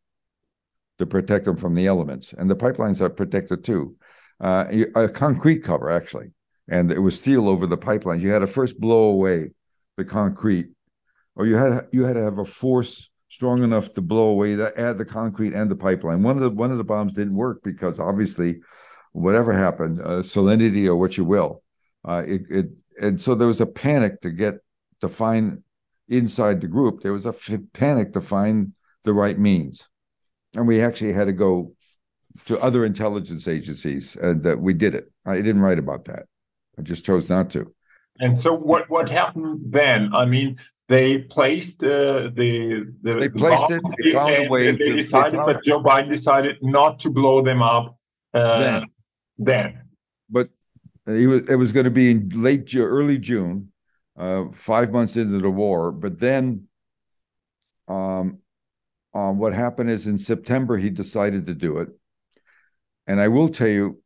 to 0.98 1.06
protect 1.06 1.46
them 1.46 1.56
from 1.56 1.74
the 1.74 1.88
elements, 1.88 2.34
and 2.34 2.50
the 2.50 2.56
pipelines 2.56 3.02
are 3.02 3.10
protected 3.10 3.64
too. 3.64 3.96
Uh, 4.42 4.66
a 4.96 5.10
concrete 5.10 5.64
cover 5.64 5.90
actually, 5.90 6.32
and 6.70 6.92
it 6.92 7.00
was 7.00 7.20
steel 7.20 7.50
over 7.50 7.66
the 7.68 7.78
pipelines. 7.78 8.22
You 8.22 8.30
had 8.30 8.40
to 8.40 8.48
first 8.48 8.80
blow 8.80 9.10
away 9.10 9.52
the 9.98 10.06
concrete, 10.06 10.68
or 11.36 11.46
you 11.46 11.56
had 11.56 11.88
you 11.92 12.04
had 12.06 12.14
to 12.14 12.24
have 12.24 12.38
a 12.38 12.46
force 12.46 13.10
strong 13.30 13.64
enough 13.64 13.94
to 13.94 14.02
blow 14.02 14.30
away 14.30 14.56
the 14.56 14.78
add 14.80 14.98
the 14.98 15.06
concrete 15.06 15.54
and 15.54 15.70
the 15.70 15.76
pipeline. 15.76 16.24
One 16.24 16.36
of 16.36 16.44
the 16.44 16.50
one 16.50 16.72
of 16.72 16.78
the 16.78 16.84
bombs 16.84 17.14
didn't 17.14 17.36
work 17.36 17.64
because 17.64 18.00
obviously, 18.00 18.60
whatever 19.14 19.54
happened, 19.54 20.02
uh, 20.02 20.22
salinity 20.22 20.88
or 20.88 20.96
what 20.96 21.18
you 21.18 21.24
will, 21.24 21.64
uh, 22.08 22.24
it, 22.28 22.42
it 22.50 22.66
and 23.02 23.22
so 23.22 23.36
there 23.36 23.48
was 23.48 23.62
a 23.62 23.66
panic 23.66 24.22
to 24.22 24.32
get 24.32 24.56
to 25.02 25.08
find 25.08 25.64
inside 26.10 26.60
the 26.60 26.68
group. 26.68 27.02
There 27.02 27.14
was 27.14 27.26
a 27.26 27.30
f- 27.30 27.60
panic 27.72 28.14
to 28.14 28.22
find 28.22 28.74
the 29.04 29.14
right 29.14 29.38
means, 29.38 29.88
and 30.56 30.68
we 30.68 30.82
actually 30.82 31.14
had 31.14 31.28
to 31.28 31.34
go 31.34 31.74
to 32.46 32.60
other 32.60 32.84
intelligence 32.84 33.48
agencies, 33.48 34.16
and 34.16 34.44
that 34.44 34.60
we 34.60 34.74
did 34.74 34.96
it. 34.96 35.12
I 35.26 35.36
didn't 35.38 35.62
write 35.62 35.80
about 35.80 36.06
that. 36.06 36.24
I 36.78 36.82
just 36.82 37.06
chose 37.06 37.30
not 37.30 37.52
to. 37.52 37.74
And 38.20 38.38
so, 38.38 38.54
what 38.54 38.90
what 38.90 39.08
happened 39.08 39.62
then? 39.66 40.14
I 40.14 40.26
mean, 40.26 40.58
they 40.90 41.20
placed 41.20 41.84
uh, 41.84 42.32
the, 42.34 42.92
the 43.04 43.14
they 43.14 43.30
placed 43.30 43.70
it. 43.70 43.82
They 44.04 44.12
found 44.12 44.36
a 44.36 44.50
way. 44.50 44.76
To, 44.76 44.96
decided, 44.96 45.38
but 45.46 45.64
Joe 45.64 45.82
Biden 45.82 46.10
decided 46.10 46.58
not 46.64 47.00
to 47.02 47.12
blow 47.12 47.42
them 47.42 47.62
up. 47.62 47.96
Uh, 48.34 48.60
then. 48.60 48.86
then, 49.38 49.82
but 50.30 50.50
he 51.06 51.28
was. 51.28 51.42
It 51.48 51.56
was 51.56 51.72
going 51.72 51.84
to 51.84 51.92
be 51.92 52.10
in 52.12 52.30
late, 52.34 52.76
early 52.76 53.20
June, 53.20 53.72
uh, 54.18 54.46
five 54.52 54.92
months 54.92 55.16
into 55.16 55.40
the 55.40 55.50
war. 55.50 55.92
But 55.92 56.20
then, 56.20 56.68
um, 57.88 58.40
uh, 59.14 59.32
what 59.32 59.54
happened 59.54 59.92
is 59.92 60.08
in 60.08 60.18
September 60.18 60.78
he 60.78 60.90
decided 60.90 61.46
to 61.46 61.54
do 61.54 61.78
it, 61.78 61.90
and 63.06 63.22
I 63.22 63.28
will 63.28 63.50
tell 63.50 63.68
you. 63.68 64.02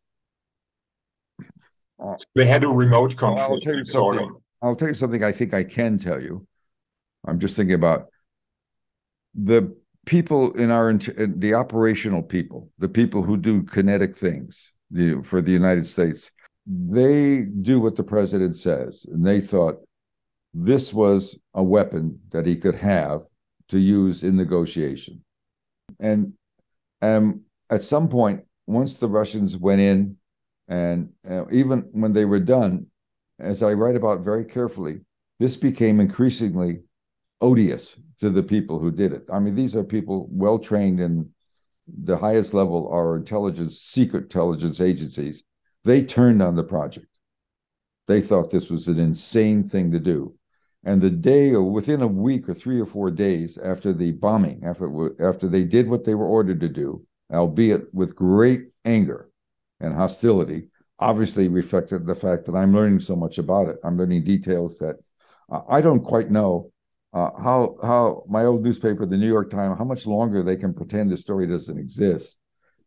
Uh, 1.97 2.15
they 2.35 2.45
had 2.45 2.65
a 2.65 2.67
remote 2.67 3.15
control. 3.15 3.39
I'll 3.39 3.59
tell 3.61 3.75
you 3.75 3.85
something. 3.85 4.35
I'll 4.61 4.75
tell 4.75 4.89
you 4.89 4.95
something. 4.95 5.23
I 5.23 5.31
think 5.31 5.53
I 5.53 5.63
can 5.63 5.97
tell 5.97 6.21
you 6.21 6.45
I'm 7.25 7.39
just 7.39 7.55
thinking 7.55 7.75
about 7.75 8.07
the 9.33 9.75
people 10.05 10.53
in 10.53 10.71
our 10.71 10.93
the 10.93 11.53
operational 11.53 12.21
people, 12.21 12.69
the 12.77 12.89
people 12.89 13.23
who 13.23 13.37
do 13.37 13.63
kinetic 13.63 14.15
things 14.15 14.71
for 15.23 15.41
the 15.41 15.51
United 15.51 15.87
States. 15.87 16.31
They 16.65 17.41
do 17.41 17.79
what 17.79 17.95
the 17.95 18.03
president 18.03 18.55
says, 18.55 19.05
and 19.11 19.25
they 19.25 19.41
thought 19.41 19.75
this 20.53 20.93
was 20.93 21.37
a 21.53 21.63
weapon 21.63 22.19
that 22.31 22.45
he 22.45 22.55
could 22.55 22.75
have 22.75 23.21
to 23.69 23.79
use 23.79 24.23
in 24.23 24.37
negotiation. 24.37 25.23
And 25.99 26.33
um, 27.01 27.41
at 27.69 27.81
some 27.81 28.07
point, 28.07 28.43
once 28.67 28.95
the 28.95 29.09
Russians 29.09 29.57
went 29.57 29.81
in, 29.81 30.17
and 30.67 31.09
uh, 31.29 31.45
even 31.51 31.89
when 31.91 32.13
they 32.13 32.25
were 32.25 32.39
done, 32.39 32.87
as 33.39 33.63
I 33.63 33.73
write 33.73 33.95
about 33.95 34.21
very 34.21 34.45
carefully, 34.45 35.01
this 35.39 35.57
became 35.57 35.99
increasingly 35.99 36.79
odious 37.41 37.95
to 38.19 38.29
the 38.29 38.43
people 38.43 38.79
who 38.79 38.91
did 38.91 39.13
it. 39.13 39.25
I 39.31 39.39
mean, 39.39 39.55
these 39.55 39.75
are 39.75 39.83
people 39.83 40.27
well 40.31 40.59
trained 40.59 40.99
in 40.99 41.29
the 41.87 42.17
highest 42.17 42.53
level 42.53 42.87
are 42.89 43.17
intelligence, 43.17 43.79
secret 43.79 44.23
intelligence 44.23 44.79
agencies. 44.79 45.43
They 45.83 46.03
turned 46.03 46.41
on 46.41 46.55
the 46.55 46.63
project. 46.63 47.07
They 48.07 48.21
thought 48.21 48.51
this 48.51 48.69
was 48.69 48.87
an 48.87 48.99
insane 48.99 49.63
thing 49.63 49.91
to 49.91 49.99
do. 49.99 50.35
And 50.85 51.01
the 51.01 51.09
day 51.09 51.53
or 51.53 51.63
within 51.63 52.01
a 52.01 52.07
week 52.07 52.49
or 52.49 52.53
three 52.53 52.79
or 52.79 52.85
four 52.85 53.09
days 53.09 53.57
after 53.57 53.93
the 53.93 54.11
bombing, 54.11 54.63
after, 54.65 55.11
after 55.25 55.47
they 55.47 55.63
did 55.63 55.87
what 55.87 56.03
they 56.03 56.15
were 56.15 56.25
ordered 56.25 56.59
to 56.61 56.69
do, 56.69 57.05
albeit 57.31 57.93
with 57.93 58.15
great 58.15 58.67
anger 58.83 59.29
and 59.79 59.95
hostility, 59.95 60.67
obviously 60.99 61.47
reflected 61.47 62.05
the 62.05 62.15
fact 62.15 62.45
that 62.45 62.55
I'm 62.55 62.73
learning 62.73 62.99
so 62.99 63.15
much 63.15 63.37
about 63.37 63.69
it. 63.69 63.77
I'm 63.83 63.97
learning 63.97 64.25
details 64.25 64.77
that 64.79 64.97
I 65.69 65.81
don't 65.81 66.03
quite 66.03 66.31
know 66.31 66.72
uh, 67.13 67.29
how 67.41 67.77
how 67.81 68.23
my 68.27 68.45
old 68.45 68.63
newspaper, 68.63 69.05
the 69.05 69.17
New 69.17 69.27
York 69.27 69.49
Times, 69.49 69.77
how 69.77 69.83
much 69.83 70.07
longer 70.07 70.41
they 70.41 70.55
can 70.55 70.73
pretend 70.73 71.11
the 71.11 71.17
story 71.17 71.45
doesn't 71.45 71.77
exist 71.77 72.37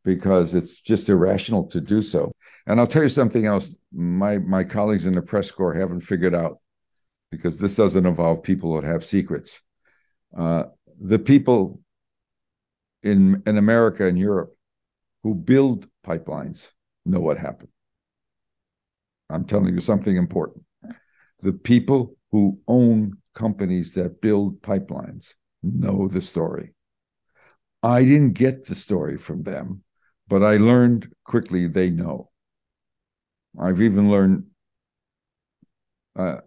because 0.05 0.55
it's 0.55 0.81
just 0.81 1.09
irrational 1.09 1.65
to 1.65 1.81
do 1.81 2.03
so. 2.03 2.33
And 2.67 2.81
I'll 2.81 2.87
tell 2.87 3.03
you 3.03 3.09
something 3.09 3.47
else. 3.47 3.77
My 3.93 4.39
my 4.39 4.65
colleagues 4.65 5.07
in 5.07 5.15
the 5.15 5.23
press 5.23 5.51
corps 5.51 5.75
haven't 5.75 6.01
figured 6.01 6.35
out 6.35 6.59
because 7.31 7.59
this 7.59 7.77
doesn't 7.77 8.07
involve 8.07 8.43
people 8.43 8.75
that 8.75 8.87
have 8.87 9.05
secrets. 9.05 9.61
Uh, 10.37 10.65
the 11.01 11.19
people 11.19 11.81
in 13.03 13.43
in 13.47 13.59
America 13.59 14.07
and 14.07 14.19
Europe 14.19 14.57
who 15.23 15.35
build 15.35 15.87
pipelines 16.05 16.71
know 17.05 17.21
what 17.21 17.39
happened. 17.39 17.69
I'm 19.31 19.45
telling 19.45 19.75
you 19.75 19.81
something 19.81 20.17
important. 20.17 20.65
The 21.43 21.53
people 21.53 22.17
who 22.33 22.59
own 22.67 23.19
companies 23.37 23.93
that 23.93 24.21
build 24.21 24.61
pipelines 24.63 25.35
know 25.63 26.09
the 26.09 26.21
story. 26.21 26.75
I 27.83 28.05
didn't 28.05 28.33
get 28.33 28.67
the 28.67 28.75
story 28.75 29.17
from 29.17 29.45
them, 29.45 29.85
but 30.27 30.43
I 30.43 30.57
learned 30.57 31.13
quickly 31.25 31.69
they 31.69 31.91
know. 31.91 32.31
I've 33.57 33.81
even 33.81 34.11
learned 34.11 34.47
uh, 36.19 36.39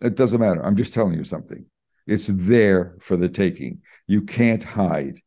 it 0.00 0.16
doesn't 0.16 0.40
matter. 0.40 0.64
I'm 0.64 0.76
just 0.76 0.92
telling 0.92 1.14
you 1.14 1.24
something. 1.24 1.64
It's 2.06 2.26
there 2.26 2.96
for 3.00 3.16
the 3.16 3.28
taking. 3.28 3.80
You 4.06 4.22
can't 4.22 4.62
hide. 4.62 5.20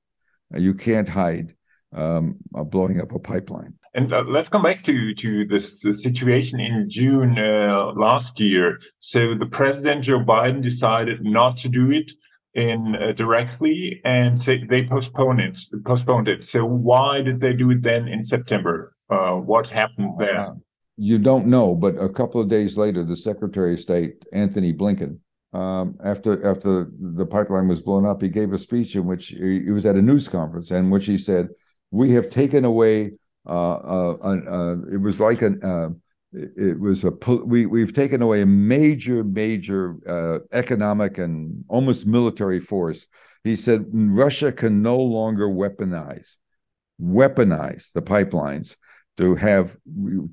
You 0.56 0.74
can't 0.74 1.08
hide 1.08 1.56
um, 1.94 2.36
blowing 2.52 3.02
up 3.02 3.12
a 3.12 3.20
pipeline. 3.20 3.74
And 3.94 4.14
uh, 4.14 4.24
let's 4.28 4.50
come 4.50 4.64
back 4.64 4.84
to 4.86 5.14
to 5.14 5.46
this 5.46 5.82
situation 5.82 6.60
in 6.60 6.90
June 6.90 7.38
uh, 7.38 7.92
last 7.96 8.40
year. 8.40 8.80
So 9.00 9.36
the 9.36 9.46
president 9.46 10.04
Joe 10.04 10.20
Biden 10.20 10.62
decided 10.62 11.24
not 11.24 11.58
to 11.58 11.70
do 11.70 11.92
it 11.92 12.12
in 12.54 12.96
uh, 12.96 13.12
directly, 13.14 14.02
and 14.06 14.40
so 14.40 14.56
they 14.70 14.86
postponed 14.86 15.42
it. 15.42 15.60
Postponed 15.86 16.28
it. 16.28 16.44
So 16.44 16.66
why 16.66 17.22
did 17.22 17.40
they 17.40 17.54
do 17.54 17.72
it 17.72 17.82
then 17.82 18.08
in 18.08 18.24
September? 18.24 18.96
Uh, 19.10 19.36
what 19.36 19.68
happened 19.68 20.14
there? 20.18 20.40
Uh, 20.40 20.54
you 20.98 21.18
don't 21.18 21.48
know, 21.48 21.76
but 21.76 21.96
a 21.96 22.08
couple 22.08 22.40
of 22.40 22.48
days 22.48 22.78
later, 22.78 23.04
the 23.04 23.16
Secretary 23.16 23.74
of 23.74 23.80
State 23.80 24.24
Antony 24.32 24.72
Blinken 24.74 25.18
um, 25.54 25.98
after 26.04 26.46
after 26.46 26.90
the 27.00 27.26
pipeline 27.26 27.68
was 27.68 27.82
blown 27.82 28.06
up, 28.06 28.22
he 28.22 28.30
gave 28.30 28.54
a 28.54 28.58
speech 28.58 28.96
in 28.96 29.06
which 29.06 29.28
he, 29.28 29.64
he 29.66 29.72
was 29.72 29.86
at 29.86 29.96
a 29.96 30.02
news 30.02 30.30
conference, 30.30 30.72
and 30.72 30.92
which 30.92 31.06
he 31.06 31.18
said, 31.18 31.50
"We 31.92 32.12
have 32.12 32.30
taken 32.30 32.66
away 32.66 33.14
uh, 33.48 33.74
uh, 33.74 34.18
uh, 34.24 34.76
it 34.92 35.02
was 35.02 35.20
like 35.20 35.42
an 35.42 35.64
uh, 35.64 35.90
it 36.34 36.80
was 36.80 37.04
a 37.04 37.12
we 37.46 37.66
we've 37.66 37.94
taken 37.94 38.22
away 38.22 38.42
a 38.42 38.46
major 38.46 39.24
major 39.24 39.98
uh, 40.08 40.40
economic 40.52 41.18
and 41.18 41.64
almost 41.68 42.06
military 42.06 42.60
force. 42.60 43.08
He 43.44 43.56
said 43.56 43.86
Russia 43.92 44.52
can 44.52 44.82
no 44.82 44.98
longer 44.98 45.48
weaponize 45.48 46.38
weaponize 47.02 47.92
the 47.94 48.02
pipelines 48.02 48.76
to 49.18 49.34
have 49.36 49.76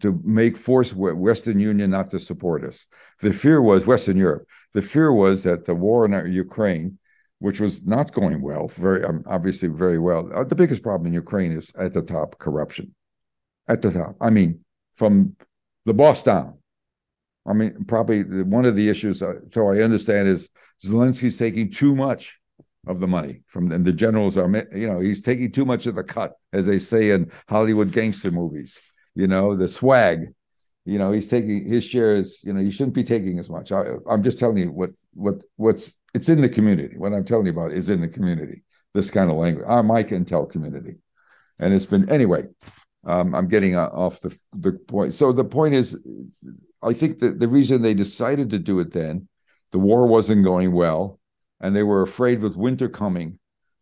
to 0.00 0.20
make 0.22 0.56
force 0.56 0.92
Western 0.92 1.58
Union 1.58 1.90
not 1.90 2.10
to 2.10 2.18
support 2.20 2.62
us. 2.64 2.86
The 3.20 3.32
fear 3.32 3.62
was 3.62 3.86
Western 3.86 4.18
Europe. 4.18 4.46
The 4.74 4.82
fear 4.82 5.12
was 5.12 5.42
that 5.44 5.64
the 5.64 5.74
war 5.74 6.04
in 6.04 6.32
Ukraine, 6.32 6.98
which 7.40 7.60
was 7.60 7.84
not 7.84 8.12
going 8.12 8.40
well, 8.40 8.68
very 8.68 9.04
um, 9.04 9.22
obviously 9.26 9.68
very 9.68 9.98
well. 9.98 10.28
Uh, 10.34 10.44
the 10.44 10.54
biggest 10.54 10.82
problem 10.82 11.06
in 11.06 11.12
Ukraine 11.12 11.52
is 11.52 11.70
at 11.78 11.92
the 11.92 12.02
top 12.02 12.38
corruption 12.38 12.94
at 13.68 13.82
the 13.82 13.90
top. 13.92 14.16
I 14.20 14.30
mean, 14.30 14.64
from 14.94 15.36
the 15.84 15.94
boss 15.94 16.22
down. 16.22 16.54
I 17.46 17.54
mean, 17.54 17.84
probably 17.86 18.22
one 18.42 18.66
of 18.66 18.76
the 18.76 18.90
issues, 18.90 19.22
uh, 19.22 19.34
so 19.50 19.70
I 19.70 19.78
understand, 19.78 20.28
is 20.28 20.50
Zelensky's 20.84 21.38
taking 21.38 21.70
too 21.70 21.96
much 21.96 22.36
of 22.86 23.00
the 23.00 23.06
money 23.06 23.40
from 23.46 23.72
and 23.72 23.84
the 23.84 23.92
generals 23.92 24.36
are, 24.36 24.48
you 24.74 24.86
know, 24.86 25.00
he's 25.00 25.22
taking 25.22 25.50
too 25.50 25.64
much 25.64 25.86
of 25.86 25.94
the 25.94 26.04
cut, 26.04 26.34
as 26.52 26.66
they 26.66 26.78
say 26.78 27.10
in 27.10 27.30
Hollywood 27.48 27.90
gangster 27.92 28.30
movies. 28.30 28.80
you 29.14 29.26
know, 29.26 29.56
the 29.56 29.68
swag. 29.68 30.32
You 30.84 30.98
know, 30.98 31.12
he's 31.12 31.28
taking 31.28 31.68
his 31.68 31.84
shares. 31.84 32.40
You 32.44 32.52
know, 32.52 32.60
you 32.60 32.70
shouldn't 32.70 32.94
be 32.94 33.04
taking 33.04 33.38
as 33.38 33.50
much. 33.50 33.72
I, 33.72 33.84
I'm 34.08 34.22
just 34.22 34.38
telling 34.38 34.58
you 34.58 34.70
what 34.72 34.90
what 35.18 35.42
what's 35.56 35.98
it's 36.14 36.28
in 36.28 36.40
the 36.40 36.48
community. 36.48 36.96
What 36.96 37.12
I'm 37.12 37.24
telling 37.24 37.46
you 37.46 37.52
about 37.52 37.72
is 37.72 37.90
in 37.90 38.00
the 38.00 38.08
community. 38.08 38.62
This 38.94 39.10
kind 39.10 39.30
of 39.30 39.36
language. 39.36 39.66
I'm 39.68 39.86
my 39.86 40.02
Intel 40.02 40.50
community, 40.50 40.96
and 41.58 41.74
it's 41.74 41.86
been 41.86 42.08
anyway. 42.08 42.44
Um, 43.06 43.34
I'm 43.34 43.48
getting 43.48 43.76
uh, 43.76 43.88
off 43.88 44.20
the 44.20 44.36
the 44.56 44.72
point. 44.72 45.14
So 45.14 45.32
the 45.32 45.44
point 45.44 45.74
is, 45.74 45.98
I 46.82 46.92
think 46.92 47.18
that 47.18 47.38
the 47.38 47.48
reason 47.48 47.82
they 47.82 47.94
decided 47.94 48.50
to 48.50 48.58
do 48.58 48.78
it 48.80 48.92
then, 48.92 49.28
the 49.72 49.78
war 49.78 50.06
wasn't 50.06 50.44
going 50.44 50.72
well, 50.72 51.18
and 51.60 51.74
they 51.74 51.82
were 51.82 52.02
afraid 52.02 52.40
with 52.40 52.56
winter 52.56 52.88
coming. 52.88 53.38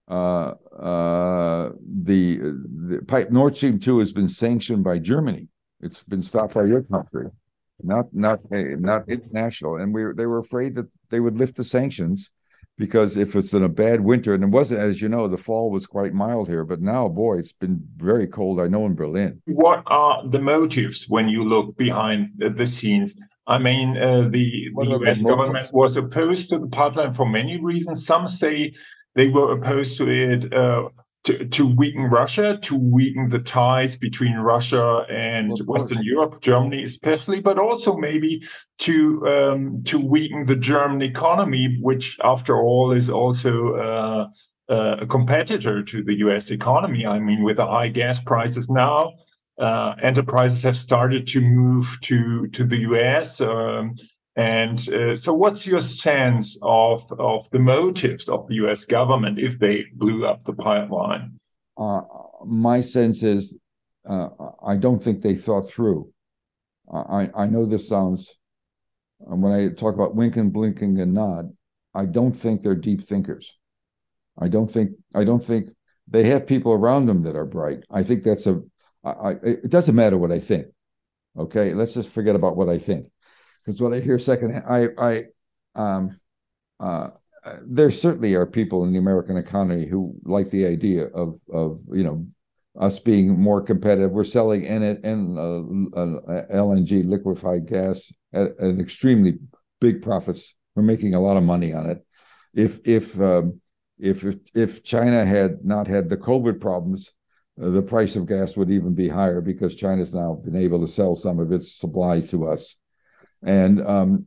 Uh, 0.08 0.54
uh, 0.78 1.70
the 2.04 2.38
the 2.38 3.00
pipe 3.06 3.30
Nord 3.30 3.56
Stream 3.56 3.78
two 3.78 3.98
has 3.98 4.12
been 4.12 4.28
sanctioned 4.28 4.84
by 4.84 4.98
Germany. 4.98 5.48
It's 5.80 6.02
been 6.02 6.22
stopped 6.22 6.54
by 6.54 6.64
your 6.64 6.82
country, 6.82 7.26
not 7.82 8.06
not 8.12 8.40
not 8.50 9.08
international, 9.08 9.76
and 9.76 9.92
we 9.92 10.04
they 10.16 10.26
were 10.26 10.38
afraid 10.38 10.74
that 10.74 10.86
they 11.10 11.20
would 11.20 11.38
lift 11.38 11.56
the 11.56 11.64
sanctions 11.64 12.30
because 12.78 13.16
if 13.16 13.34
it's 13.34 13.54
in 13.54 13.62
a 13.62 13.68
bad 13.68 14.00
winter, 14.00 14.34
and 14.34 14.44
it 14.44 14.50
wasn't, 14.50 14.80
as 14.80 15.00
you 15.00 15.08
know, 15.08 15.28
the 15.28 15.38
fall 15.38 15.70
was 15.70 15.86
quite 15.86 16.12
mild 16.12 16.48
here, 16.48 16.64
but 16.64 16.80
now, 16.80 17.08
boy, 17.08 17.38
it's 17.38 17.52
been 17.52 17.82
very 17.96 18.26
cold. 18.26 18.60
I 18.60 18.66
know 18.66 18.84
in 18.84 18.94
Berlin. 18.94 19.40
What 19.46 19.82
are 19.86 20.28
the 20.28 20.40
motives 20.40 21.06
when 21.08 21.28
you 21.28 21.42
look 21.42 21.76
behind 21.76 22.30
the 22.36 22.66
scenes? 22.66 23.16
I 23.46 23.58
mean, 23.58 23.96
uh, 23.96 24.22
the, 24.22 24.68
the 24.76 24.98
US 25.00 25.18
government 25.22 25.72
was 25.72 25.96
opposed 25.96 26.50
to 26.50 26.58
the 26.58 26.66
pipeline 26.66 27.12
for 27.12 27.26
many 27.26 27.58
reasons. 27.58 28.04
Some 28.04 28.28
say 28.28 28.74
they 29.14 29.28
were 29.28 29.52
opposed 29.52 29.96
to 29.98 30.08
it 30.08 30.52
uh, 30.52 30.88
to, 31.26 31.44
to 31.44 31.66
weaken 31.66 32.04
Russia, 32.04 32.56
to 32.62 32.76
weaken 32.76 33.28
the 33.28 33.40
ties 33.40 33.96
between 33.96 34.36
Russia 34.36 35.04
and 35.10 35.58
Western 35.66 36.02
Europe, 36.02 36.40
Germany 36.40 36.84
especially, 36.84 37.40
but 37.40 37.58
also 37.58 37.96
maybe 37.96 38.42
to 38.78 39.26
um, 39.26 39.82
to 39.84 39.98
weaken 39.98 40.46
the 40.46 40.56
German 40.56 41.02
economy, 41.02 41.78
which 41.82 42.16
after 42.22 42.56
all 42.56 42.92
is 42.92 43.10
also 43.10 43.74
uh, 43.74 44.28
uh, 44.72 44.96
a 45.00 45.06
competitor 45.06 45.82
to 45.82 46.04
the 46.04 46.14
U.S. 46.18 46.50
economy. 46.50 47.04
I 47.04 47.18
mean, 47.18 47.42
with 47.42 47.56
the 47.56 47.66
high 47.66 47.88
gas 47.88 48.20
prices 48.20 48.70
now, 48.70 49.14
uh, 49.60 49.94
enterprises 50.00 50.62
have 50.62 50.76
started 50.76 51.26
to 51.28 51.40
move 51.40 51.98
to 52.02 52.46
to 52.48 52.64
the 52.64 52.78
U.S. 52.82 53.40
Um, 53.40 53.96
and 54.36 54.86
uh, 54.90 55.16
so, 55.16 55.32
what's 55.32 55.66
your 55.66 55.80
sense 55.80 56.58
of, 56.60 57.10
of 57.18 57.48
the 57.50 57.58
motives 57.58 58.28
of 58.28 58.46
the 58.48 58.56
US 58.66 58.84
government 58.84 59.38
if 59.38 59.58
they 59.58 59.86
blew 59.94 60.26
up 60.26 60.44
the 60.44 60.52
pipeline? 60.52 61.38
Uh, 61.78 62.02
my 62.44 62.82
sense 62.82 63.22
is 63.22 63.56
uh, 64.08 64.28
I 64.64 64.76
don't 64.76 64.98
think 64.98 65.22
they 65.22 65.34
thought 65.34 65.70
through. 65.70 66.10
I, 66.92 67.30
I 67.34 67.46
know 67.46 67.66
this 67.66 67.88
sounds, 67.88 68.36
uh, 69.20 69.34
when 69.34 69.52
I 69.52 69.74
talk 69.74 69.94
about 69.94 70.14
winking, 70.14 70.50
blinking, 70.50 71.00
and 71.00 71.14
nod, 71.14 71.52
I 71.94 72.04
don't 72.04 72.30
think 72.30 72.60
they're 72.60 72.76
deep 72.76 73.04
thinkers. 73.04 73.56
I 74.38 74.48
don't 74.48 74.70
think 74.70 74.90
I 75.14 75.24
don't 75.24 75.42
think 75.42 75.70
they 76.06 76.24
have 76.24 76.46
people 76.46 76.72
around 76.72 77.06
them 77.06 77.22
that 77.22 77.34
are 77.36 77.46
bright. 77.46 77.84
I 77.90 78.02
think 78.02 78.22
that's 78.22 78.46
a. 78.46 78.60
I, 79.02 79.10
I, 79.10 79.30
it 79.42 79.70
doesn't 79.70 79.94
matter 79.94 80.18
what 80.18 80.30
I 80.30 80.40
think. 80.40 80.66
Okay, 81.38 81.72
let's 81.72 81.94
just 81.94 82.10
forget 82.10 82.36
about 82.36 82.56
what 82.56 82.68
I 82.68 82.78
think 82.78 83.08
because 83.66 83.82
what 83.82 83.92
I 83.92 84.00
hear 84.00 84.18
second, 84.18 84.62
I, 84.68 84.88
I, 84.96 85.24
um, 85.74 86.20
uh, 86.78 87.08
there 87.62 87.90
certainly 87.90 88.34
are 88.34 88.46
people 88.46 88.84
in 88.84 88.92
the 88.92 88.98
American 88.98 89.36
economy 89.36 89.86
who 89.86 90.14
like 90.22 90.50
the 90.50 90.66
idea 90.66 91.06
of, 91.06 91.40
of 91.52 91.80
you 91.92 92.04
know, 92.04 92.26
us 92.78 93.00
being 93.00 93.38
more 93.40 93.60
competitive. 93.60 94.12
We're 94.12 94.24
selling 94.24 94.66
uh, 94.66 94.70
uh, 94.70 96.46
LNG 96.54 97.08
liquefied 97.08 97.66
gas 97.66 98.12
at, 98.32 98.56
at 98.60 98.78
extremely 98.78 99.38
big 99.80 100.02
profits. 100.02 100.54
We're 100.74 100.82
making 100.82 101.14
a 101.14 101.20
lot 101.20 101.36
of 101.36 101.42
money 101.42 101.72
on 101.72 101.90
it. 101.90 102.06
If 102.54 102.86
if 102.86 103.20
um, 103.20 103.60
if 103.98 104.24
if 104.54 104.84
China 104.84 105.24
had 105.24 105.64
not 105.64 105.86
had 105.86 106.08
the 106.08 106.18
COVID 106.18 106.60
problems, 106.60 107.12
uh, 107.60 107.70
the 107.70 107.82
price 107.82 108.14
of 108.16 108.26
gas 108.26 108.56
would 108.56 108.70
even 108.70 108.94
be 108.94 109.08
higher 109.08 109.40
because 109.40 109.74
China's 109.74 110.12
now 110.12 110.34
been 110.44 110.56
able 110.56 110.80
to 110.80 110.86
sell 110.86 111.16
some 111.16 111.38
of 111.38 111.52
its 111.52 111.72
supplies 111.72 112.30
to 112.30 112.46
us. 112.46 112.76
And 113.42 113.86
um, 113.86 114.26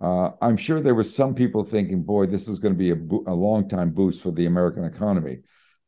uh, 0.00 0.30
I'm 0.40 0.56
sure 0.56 0.80
there 0.80 0.94
were 0.94 1.04
some 1.04 1.34
people 1.34 1.64
thinking, 1.64 2.02
boy, 2.02 2.26
this 2.26 2.48
is 2.48 2.58
going 2.58 2.74
to 2.74 2.78
be 2.78 2.90
a, 2.90 2.96
bo- 2.96 3.24
a 3.26 3.34
long 3.34 3.68
time 3.68 3.90
boost 3.90 4.22
for 4.22 4.30
the 4.30 4.46
American 4.46 4.84
economy. 4.84 5.38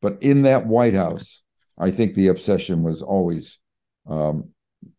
But 0.01 0.21
in 0.21 0.43
that 0.43 0.65
White 0.65 0.93
House, 0.93 1.41
I 1.77 1.91
think 1.91 2.13
the 2.13 2.27
obsession 2.27 2.83
was 2.83 3.01
always 3.01 3.57
um, 4.09 4.49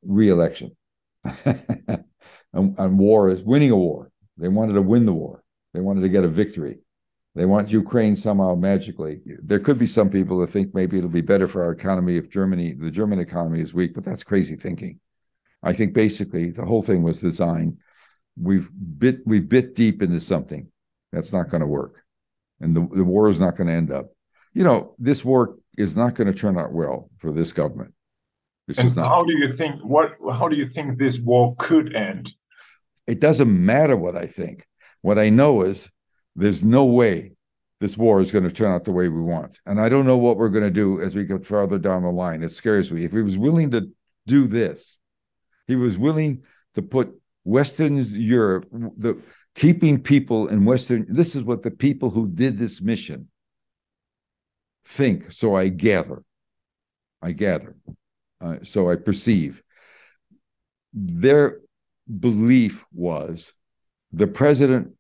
reelection. 0.03 0.77
and, 1.45 2.05
and 2.53 2.99
war 2.99 3.31
is 3.31 3.43
winning 3.43 3.71
a 3.71 3.77
war. 3.77 4.11
They 4.39 4.49
wanted 4.49 4.75
to 4.75 4.83
win 4.83 5.07
the 5.07 5.13
war. 5.13 5.43
They 5.75 5.81
wanted 5.81 6.03
to 6.03 6.09
get 6.09 6.25
a 6.25 6.29
victory. 6.29 6.79
They 7.35 7.47
want 7.47 7.71
Ukraine 7.71 8.15
somehow 8.15 8.55
magically. 8.55 9.21
There 9.43 9.59
could 9.59 9.79
be 9.79 9.87
some 9.87 10.11
people 10.11 10.39
that 10.41 10.49
think 10.49 10.75
maybe 10.75 10.99
it'll 10.99 11.09
be 11.09 11.23
better 11.23 11.47
for 11.47 11.63
our 11.63 11.73
economy 11.73 12.17
if 12.17 12.29
Germany, 12.29 12.75
the 12.75 12.91
German 12.91 13.19
economy 13.21 13.61
is 13.61 13.73
weak, 13.73 13.95
but 13.95 14.05
that's 14.05 14.25
crazy 14.25 14.55
thinking. 14.55 15.01
I 15.63 15.73
think 15.73 15.95
basically 15.95 16.51
the 16.51 16.65
whole 16.65 16.83
thing 16.83 17.03
was 17.03 17.21
designed. 17.21 17.79
We've 18.41 18.71
bit 18.99 19.21
we 19.27 19.41
bit 19.41 19.75
deep 19.75 20.03
into 20.03 20.21
something 20.21 20.69
that's 21.13 21.33
not 21.33 21.51
going 21.51 21.61
to 21.61 21.67
work, 21.67 22.03
and 22.61 22.75
the, 22.75 22.89
the 22.95 23.05
war 23.05 23.29
is 23.29 23.39
not 23.39 23.57
going 23.57 23.69
to 23.69 23.75
end 23.75 23.93
up. 23.93 24.07
You 24.55 24.65
know, 24.65 24.95
this 24.99 25.25
war 25.25 25.57
is 25.77 25.97
not 25.97 26.15
going 26.15 26.33
to 26.33 26.39
turn 26.39 26.59
out 26.59 26.73
well 26.73 27.11
for 27.19 27.33
this 27.33 27.53
government. 27.53 27.95
This 28.67 28.79
and 28.79 28.93
how 28.93 29.25
do 29.25 29.37
you 29.37 29.53
think 29.53 29.81
what? 29.83 30.17
How 30.31 30.49
do 30.49 30.57
you 30.57 30.67
think 30.67 30.99
this 30.99 31.19
war 31.21 31.55
could 31.59 31.95
end? 31.95 32.33
It 33.07 33.21
doesn't 33.21 33.65
matter 33.65 33.97
what 33.97 34.17
I 34.17 34.27
think. 34.27 34.67
What 35.03 35.19
I 35.19 35.31
know 35.31 35.63
is 35.63 35.91
there's 36.37 36.63
no 36.63 36.85
way 36.85 37.33
this 37.81 37.97
war 37.97 38.21
is 38.21 38.31
going 38.31 38.45
to 38.45 38.51
turn 38.51 38.73
out 38.73 38.85
the 38.85 38.93
way 38.93 39.09
we 39.09 39.21
want. 39.21 39.59
And 39.67 39.81
I 39.81 39.89
don't 39.89 40.07
know 40.07 40.17
what 40.17 40.37
we're 40.37 40.49
going 40.49 40.65
to 40.65 40.71
do 40.71 41.01
as 41.01 41.17
we 41.17 41.25
get 41.25 41.45
farther 41.45 41.79
down 41.79 42.05
the 42.05 42.11
line. 42.11 42.45
It 42.45 42.53
scares 42.53 42.93
me. 42.93 43.05
If 43.05 43.11
he 43.11 43.23
was 43.23 43.37
willing 43.37 43.73
to 43.73 43.91
do 44.29 44.47
this, 44.47 44.97
he 45.73 45.77
was 45.77 45.97
willing 45.97 46.43
to 46.75 46.83
put 46.83 47.09
Western 47.45 47.97
Europe, 47.97 48.67
the 48.99 49.21
keeping 49.55 50.01
people 50.03 50.49
in 50.49 50.67
Western. 50.67 51.07
This 51.09 51.35
is 51.35 51.43
what 51.43 51.63
the 51.63 51.71
people 51.71 52.11
who 52.11 52.29
did 52.29 52.59
this 52.59 52.81
mission 52.81 53.29
think. 54.85 55.33
So 55.33 55.55
I 55.55 55.69
gather, 55.69 56.23
I 57.23 57.33
gather, 57.33 57.75
uh, 58.41 58.57
so 58.63 58.91
I 58.91 58.97
perceive. 58.97 59.63
Their 60.93 61.61
belief 62.07 62.85
was 62.93 63.55
the 64.13 64.27
president 64.27 64.93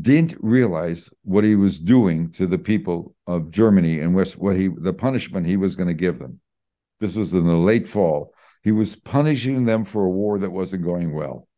didn't 0.00 0.36
realize 0.40 1.10
what 1.24 1.44
he 1.44 1.56
was 1.56 1.78
doing 1.78 2.30
to 2.32 2.46
the 2.46 2.58
people 2.58 3.14
of 3.26 3.50
Germany 3.50 4.00
and 4.00 4.14
what 4.14 4.56
he 4.56 4.68
the 4.68 4.92
punishment 4.92 5.46
he 5.46 5.58
was 5.58 5.76
going 5.76 5.88
to 5.88 6.04
give 6.06 6.18
them. 6.18 6.40
This 7.00 7.14
was 7.14 7.32
in 7.32 7.46
the 7.46 7.54
late 7.54 7.88
fall. 7.88 8.34
He 8.62 8.72
was 8.72 8.96
punishing 8.96 9.64
them 9.64 9.84
for 9.84 10.04
a 10.04 10.10
war 10.10 10.38
that 10.38 10.50
wasn't 10.50 10.84
going 10.84 11.14
well. 11.14 11.48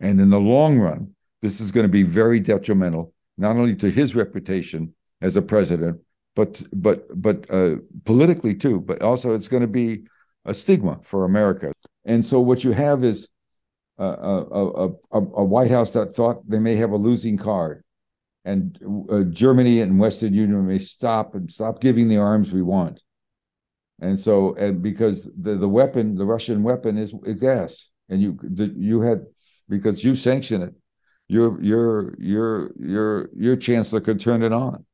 And 0.00 0.20
in 0.20 0.30
the 0.30 0.40
long 0.40 0.78
run, 0.78 1.14
this 1.42 1.60
is 1.60 1.70
going 1.70 1.84
to 1.84 1.92
be 1.92 2.02
very 2.02 2.40
detrimental, 2.40 3.14
not 3.38 3.56
only 3.56 3.74
to 3.76 3.90
his 3.90 4.14
reputation 4.14 4.94
as 5.20 5.36
a 5.36 5.42
president, 5.42 6.00
but 6.34 6.62
but 6.72 7.06
but 7.20 7.50
uh, 7.50 7.76
politically 8.04 8.54
too. 8.54 8.80
But 8.80 9.02
also, 9.02 9.34
it's 9.34 9.48
going 9.48 9.62
to 9.62 9.66
be 9.66 10.04
a 10.44 10.54
stigma 10.54 11.00
for 11.02 11.24
America. 11.24 11.72
And 12.04 12.24
so, 12.24 12.40
what 12.40 12.64
you 12.64 12.72
have 12.72 13.04
is 13.04 13.28
a, 13.98 14.04
a, 14.04 14.88
a, 14.88 15.18
a 15.18 15.44
White 15.44 15.70
House 15.70 15.90
that 15.90 16.08
thought 16.08 16.48
they 16.48 16.58
may 16.58 16.76
have 16.76 16.92
a 16.92 16.96
losing 16.96 17.36
card, 17.36 17.82
and 18.44 18.78
uh, 19.10 19.22
Germany 19.24 19.80
and 19.80 20.00
Western 20.00 20.32
Union 20.32 20.66
may 20.66 20.78
stop 20.78 21.34
and 21.34 21.50
stop 21.50 21.80
giving 21.80 22.08
the 22.08 22.16
arms 22.16 22.52
we 22.52 22.62
want. 22.62 23.02
And 24.00 24.18
so, 24.18 24.54
and 24.54 24.82
because 24.82 25.30
the, 25.36 25.56
the 25.56 25.68
weapon, 25.68 26.16
the 26.16 26.24
Russian 26.24 26.62
weapon 26.62 26.96
is, 26.96 27.12
gas, 27.38 27.88
and 28.08 28.20
you 28.20 28.38
you 28.76 29.02
had 29.02 29.26
because 29.68 30.02
you 30.02 30.14
sanction 30.14 30.62
it, 30.62 30.74
your 31.28 31.62
your 31.62 32.14
your 32.18 32.70
your 32.78 33.30
your 33.36 33.56
chancellor 33.56 34.00
could 34.00 34.18
turn 34.18 34.42
it 34.42 34.52
on, 34.52 34.86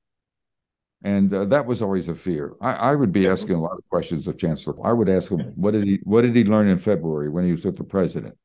and 1.04 1.32
uh, 1.32 1.44
that 1.44 1.66
was 1.66 1.82
always 1.82 2.08
a 2.08 2.16
fear. 2.16 2.54
I, 2.60 2.72
I 2.72 2.94
would 2.96 3.12
be 3.12 3.28
asking 3.28 3.54
a 3.54 3.62
lot 3.62 3.78
of 3.78 3.88
questions 3.88 4.26
of 4.26 4.38
Chancellor. 4.38 4.74
I 4.84 4.92
would 4.92 5.08
ask 5.08 5.30
him 5.30 5.40
what 5.54 5.70
did 5.70 5.84
he 5.84 6.00
what 6.02 6.22
did 6.22 6.34
he 6.34 6.44
learn 6.44 6.66
in 6.66 6.78
February 6.78 7.28
when 7.28 7.44
he 7.44 7.52
was 7.52 7.64
with 7.64 7.76
the 7.76 7.84
president. 7.84 8.36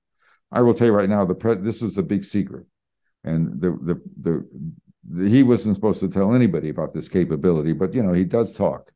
I 0.51 0.61
will 0.61 0.75
tell 0.75 0.87
you 0.87 0.93
right 0.93 1.09
now, 1.09 1.25
the 1.25 1.33
pre- 1.33 1.55
this 1.55 1.81
is 1.81 1.97
a 1.97 2.03
big 2.03 2.23
secret, 2.23 2.67
and 3.23 3.59
the 3.59 3.71
the, 3.81 4.45
the 5.15 5.27
he 5.27 5.41
wasn't 5.41 5.73
supposed 5.73 6.01
to 6.01 6.07
tell 6.07 6.35
anybody 6.35 6.69
about 6.69 6.93
this 6.93 7.09
capability, 7.09 7.73
but 7.73 7.95
you 7.95 8.03
know 8.03 8.13
he 8.13 8.25
does 8.25 8.55
talk 8.55 8.91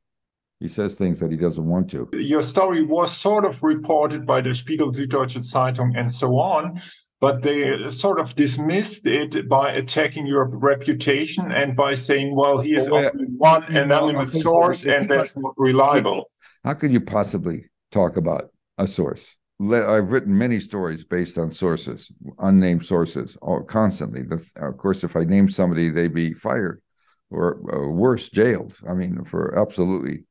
he 0.59 0.67
says 0.67 0.95
things 0.95 1.19
that 1.19 1.31
he 1.31 1.37
doesn't 1.37 1.65
want 1.65 1.89
to. 1.91 2.09
Your 2.13 2.41
story 2.41 2.83
was 2.83 3.15
sort 3.15 3.45
of 3.45 3.61
reported 3.63 4.25
by 4.25 4.41
the 4.41 4.53
Spiegel, 4.53 4.91
Süddeutsche 4.91 5.43
Zeitung, 5.43 5.97
and 5.97 6.11
so 6.11 6.39
on, 6.39 6.81
but 7.19 7.41
they 7.41 7.89
sort 7.89 8.19
of 8.19 8.35
dismissed 8.35 9.05
it 9.05 9.49
by 9.49 9.71
attacking 9.71 10.25
your 10.27 10.45
reputation 10.45 11.51
and 11.51 11.75
by 11.75 11.93
saying, 11.93 12.35
well, 12.35 12.59
he 12.59 12.75
is 12.75 12.89
well, 12.89 13.09
only 13.13 13.25
one 13.37 13.63
anonymous 13.63 14.41
source 14.41 14.85
and 14.85 15.09
that's 15.09 15.35
not 15.37 15.53
reliable. 15.57 16.29
How 16.63 16.73
could 16.73 16.91
you 16.91 17.01
possibly 17.01 17.65
talk 17.91 18.17
about 18.17 18.51
a 18.77 18.87
source. 18.87 19.37
I've 19.61 20.11
written 20.11 20.37
many 20.37 20.59
stories 20.59 21.05
based 21.05 21.37
on 21.37 21.51
sources, 21.51 22.11
unnamed 22.39 22.85
sources, 22.85 23.37
all, 23.41 23.63
constantly. 23.63 24.23
Of 24.57 24.77
course, 24.77 25.03
if 25.03 25.15
I 25.15 25.23
name 25.23 25.49
somebody, 25.49 25.89
they'd 25.89 26.13
be 26.13 26.33
fired 26.33 26.81
or, 27.29 27.61
or 27.63 27.91
worse, 27.91 28.29
jailed. 28.29 28.77
I 28.87 28.93
mean, 28.93 29.23
for 29.23 29.57
absolutely, 29.57 30.25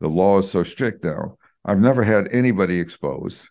the 0.00 0.08
law 0.08 0.38
is 0.38 0.50
so 0.50 0.62
strict 0.62 1.04
now. 1.04 1.36
I've 1.64 1.80
never 1.80 2.02
had 2.02 2.28
anybody 2.32 2.80
exposed. 2.80 3.48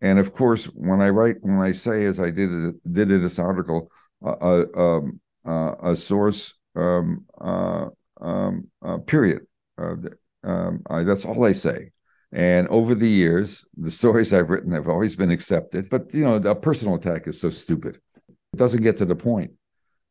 And 0.00 0.18
of 0.18 0.34
course, 0.34 0.66
when 0.66 1.00
I 1.00 1.08
write, 1.10 1.36
when 1.40 1.60
I 1.60 1.72
say, 1.72 2.04
as 2.04 2.20
I 2.20 2.30
did 2.30 2.50
it, 2.52 2.92
did 2.92 3.10
in 3.10 3.22
this 3.22 3.38
article, 3.38 3.90
uh, 4.24 4.64
um, 4.74 5.20
uh, 5.46 5.74
a 5.82 5.96
source, 5.96 6.54
um, 6.76 7.24
uh, 7.40 7.86
um, 8.20 8.68
period. 9.06 9.46
Uh, 9.78 9.96
um, 10.42 10.82
I, 10.90 11.02
that's 11.04 11.24
all 11.24 11.44
I 11.44 11.52
say. 11.52 11.90
And 12.32 12.66
over 12.68 12.94
the 12.94 13.08
years, 13.08 13.64
the 13.76 13.90
stories 13.90 14.32
I've 14.32 14.50
written 14.50 14.72
have 14.72 14.88
always 14.88 15.14
been 15.14 15.30
accepted. 15.30 15.88
But 15.88 16.12
you 16.12 16.24
know, 16.24 16.36
a 16.36 16.54
personal 16.54 16.96
attack 16.96 17.28
is 17.28 17.40
so 17.40 17.48
stupid; 17.48 18.00
it 18.28 18.56
doesn't 18.56 18.82
get 18.82 18.96
to 18.98 19.04
the 19.04 19.14
point. 19.14 19.52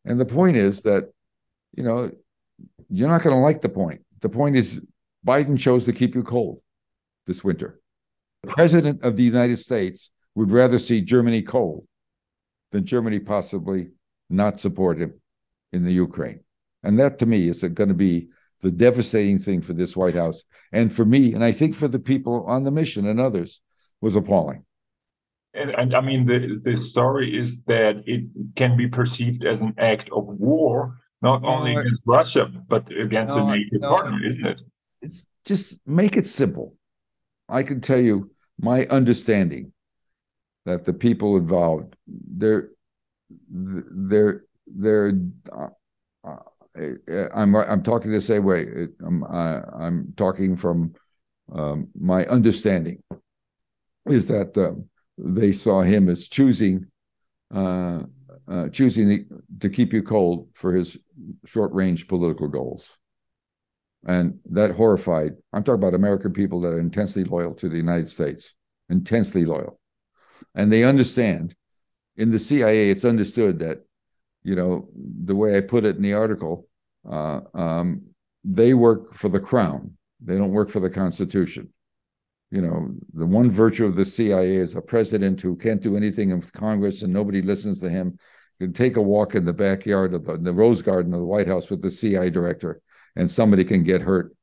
And 0.05 0.19
the 0.19 0.25
point 0.25 0.57
is 0.57 0.83
that, 0.83 1.11
you 1.75 1.83
know, 1.83 2.11
you're 2.89 3.09
not 3.09 3.23
going 3.23 3.35
to 3.35 3.41
like 3.41 3.61
the 3.61 3.69
point. 3.69 4.01
The 4.21 4.29
point 4.29 4.55
is, 4.55 4.79
Biden 5.25 5.57
chose 5.57 5.85
to 5.85 5.93
keep 5.93 6.15
you 6.15 6.23
cold 6.23 6.61
this 7.27 7.43
winter. 7.43 7.79
The 8.43 8.49
president 8.49 9.03
of 9.03 9.15
the 9.15 9.23
United 9.23 9.57
States 9.57 10.11
would 10.35 10.51
rather 10.51 10.79
see 10.79 11.01
Germany 11.01 11.41
cold 11.41 11.87
than 12.71 12.85
Germany 12.85 13.19
possibly 13.19 13.89
not 14.29 14.59
support 14.59 14.97
him 14.97 15.13
in 15.71 15.83
the 15.85 15.93
Ukraine. 15.93 16.41
And 16.83 16.99
that 16.99 17.19
to 17.19 17.25
me 17.25 17.47
is 17.47 17.63
going 17.63 17.89
to 17.89 17.95
be 17.95 18.29
the 18.61 18.71
devastating 18.71 19.39
thing 19.39 19.61
for 19.61 19.73
this 19.73 19.95
White 19.95 20.15
House 20.15 20.43
and 20.71 20.93
for 20.93 21.05
me, 21.05 21.33
and 21.33 21.43
I 21.43 21.51
think 21.51 21.75
for 21.75 21.87
the 21.87 21.99
people 21.99 22.45
on 22.47 22.63
the 22.63 22.71
mission 22.71 23.07
and 23.07 23.19
others, 23.19 23.61
was 24.01 24.15
appalling. 24.17 24.65
And, 25.53 25.69
and 25.69 25.95
I 25.95 26.01
mean, 26.01 26.25
the, 26.25 26.59
the 26.63 26.75
story 26.75 27.37
is 27.37 27.61
that 27.67 28.03
it 28.05 28.25
can 28.55 28.75
be 28.75 28.87
perceived 28.87 29.45
as 29.45 29.61
an 29.61 29.73
act 29.77 30.09
of 30.11 30.25
war, 30.25 30.97
not 31.21 31.43
only 31.45 31.75
against 31.75 32.01
Russia, 32.05 32.51
but 32.67 32.91
against 32.91 33.35
no, 33.35 33.47
a 33.47 33.57
NATO 33.57 33.77
no, 33.77 33.89
partner, 33.89 34.25
isn't 34.25 34.45
it? 34.45 34.61
It's 35.03 35.27
just 35.45 35.79
make 35.85 36.17
it 36.17 36.25
simple. 36.25 36.75
I 37.49 37.61
can 37.63 37.81
tell 37.81 37.99
you 37.99 38.31
my 38.59 38.85
understanding 38.87 39.73
that 40.65 40.85
the 40.85 40.93
people 40.93 41.37
involved, 41.37 41.95
they're, 42.07 42.69
they're, 43.49 44.45
they're, 44.65 45.13
uh, 45.51 45.67
uh, 46.25 46.37
I'm 47.35 47.55
I'm 47.55 47.83
talking 47.83 48.11
the 48.11 48.19
same 48.19 48.43
way. 48.43 48.65
I'm 49.05 49.23
I'm 49.23 50.13
talking 50.17 50.57
from 50.57 50.95
um, 51.51 51.89
my 51.99 52.25
understanding 52.25 53.03
is 54.07 54.27
that 54.27 54.57
um, 54.57 54.89
they 55.17 55.51
saw 55.51 55.81
him 55.83 56.09
as 56.09 56.27
choosing 56.27 56.87
uh, 57.53 57.99
uh, 58.47 58.69
choosing 58.69 59.27
to 59.59 59.69
keep 59.69 59.93
you 59.93 60.01
cold 60.01 60.49
for 60.55 60.73
his 60.73 60.97
short 61.45 61.71
range 61.73 62.07
political 62.07 62.47
goals, 62.47 62.97
and 64.05 64.39
that 64.51 64.71
horrified. 64.71 65.33
I'm 65.51 65.63
talking 65.63 65.81
about 65.81 65.93
American 65.93 66.33
people 66.33 66.61
that 66.61 66.69
are 66.69 66.79
intensely 66.79 67.23
loyal 67.23 67.53
to 67.55 67.69
the 67.69 67.77
United 67.77 68.09
States, 68.09 68.53
intensely 68.89 69.45
loyal, 69.45 69.79
and 70.55 70.71
they 70.71 70.83
understand. 70.83 71.55
In 72.15 72.29
the 72.29 72.37
CIA, 72.37 72.91
it's 72.91 73.05
understood 73.05 73.57
that 73.59 73.85
you 74.43 74.55
know, 74.55 74.89
the 74.95 75.35
way 75.35 75.57
I 75.57 75.61
put 75.61 75.85
it 75.85 75.95
in 75.95 76.01
the 76.01 76.13
article, 76.13 76.67
uh, 77.09 77.39
um, 77.53 78.01
they 78.43 78.73
work 78.73 79.15
for 79.15 79.29
the 79.29 79.39
crown. 79.39 79.97
They 80.23 80.37
don't 80.37 80.51
work 80.51 80.69
for 80.69 80.81
the 80.81 80.89
Constitution. 80.89 81.69
You 82.51 82.61
know, 82.61 82.93
the 83.13 83.25
one 83.25 83.49
virtue 83.49 83.85
of 83.85 83.95
the 83.95 84.05
CIA 84.05 84.57
is 84.57 84.75
a 84.75 84.81
president 84.81 85.41
who 85.41 85.55
can't 85.55 85.81
do 85.81 85.97
anything 85.97 86.29
in 86.29 86.41
Congress 86.41 87.01
and 87.01 87.11
nobody 87.11 87.41
listens 87.41 87.79
to 87.79 87.89
him. 87.89 88.19
Can 88.59 88.73
take 88.73 88.97
a 88.97 89.01
walk 89.01 89.33
in 89.33 89.45
the 89.45 89.53
backyard 89.53 90.13
of 90.13 90.25
the, 90.25 90.37
the 90.37 90.53
Rose 90.53 90.81
Garden 90.81 91.13
of 91.13 91.19
the 91.19 91.25
White 91.25 91.47
House 91.47 91.71
with 91.71 91.81
the 91.81 91.89
CIA 91.89 92.29
director, 92.29 92.81
and 93.15 93.29
somebody 93.29 93.63
can 93.63 93.83
get 93.83 94.01
hurt 94.01 94.35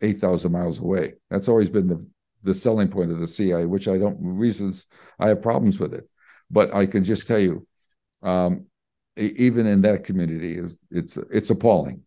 8,000 0.00 0.52
miles 0.52 0.78
away. 0.78 1.14
That's 1.30 1.48
always 1.48 1.70
been 1.70 1.88
the, 1.88 2.06
the 2.42 2.54
selling 2.54 2.88
point 2.88 3.10
of 3.10 3.18
the 3.18 3.26
CIA, 3.26 3.66
which 3.66 3.88
I 3.88 3.98
don't, 3.98 4.16
reasons 4.20 4.86
I 5.18 5.28
have 5.28 5.42
problems 5.42 5.80
with 5.80 5.94
it. 5.94 6.08
But 6.50 6.74
I 6.74 6.86
can 6.86 7.04
just 7.04 7.28
tell 7.28 7.38
you, 7.38 7.66
um, 8.22 8.66
even 9.16 9.66
in 9.66 9.82
that 9.82 10.04
community, 10.04 10.54
is 10.56 10.78
it's 10.90 11.16
it's 11.16 11.50
appalling 11.50 12.02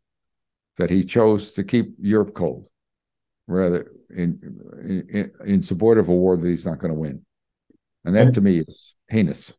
that 0.78 0.90
he 0.90 1.04
chose 1.04 1.52
to 1.54 1.64
keep 1.64 1.94
Europe 2.00 2.34
cold, 2.34 2.68
rather 3.48 3.92
in 4.10 4.60
in, 4.84 5.32
in 5.46 5.62
support 5.62 5.98
of 5.98 6.10
a 6.10 6.16
war 6.16 6.38
that 6.38 6.48
he's 6.48 6.66
not 6.66 6.80
going 6.80 6.94
to 6.94 7.00
win, 7.00 7.24
and 8.06 8.16
that 8.16 8.34
to 8.34 8.42
me 8.42 8.60
is 8.60 8.96
heinous. 9.10 9.54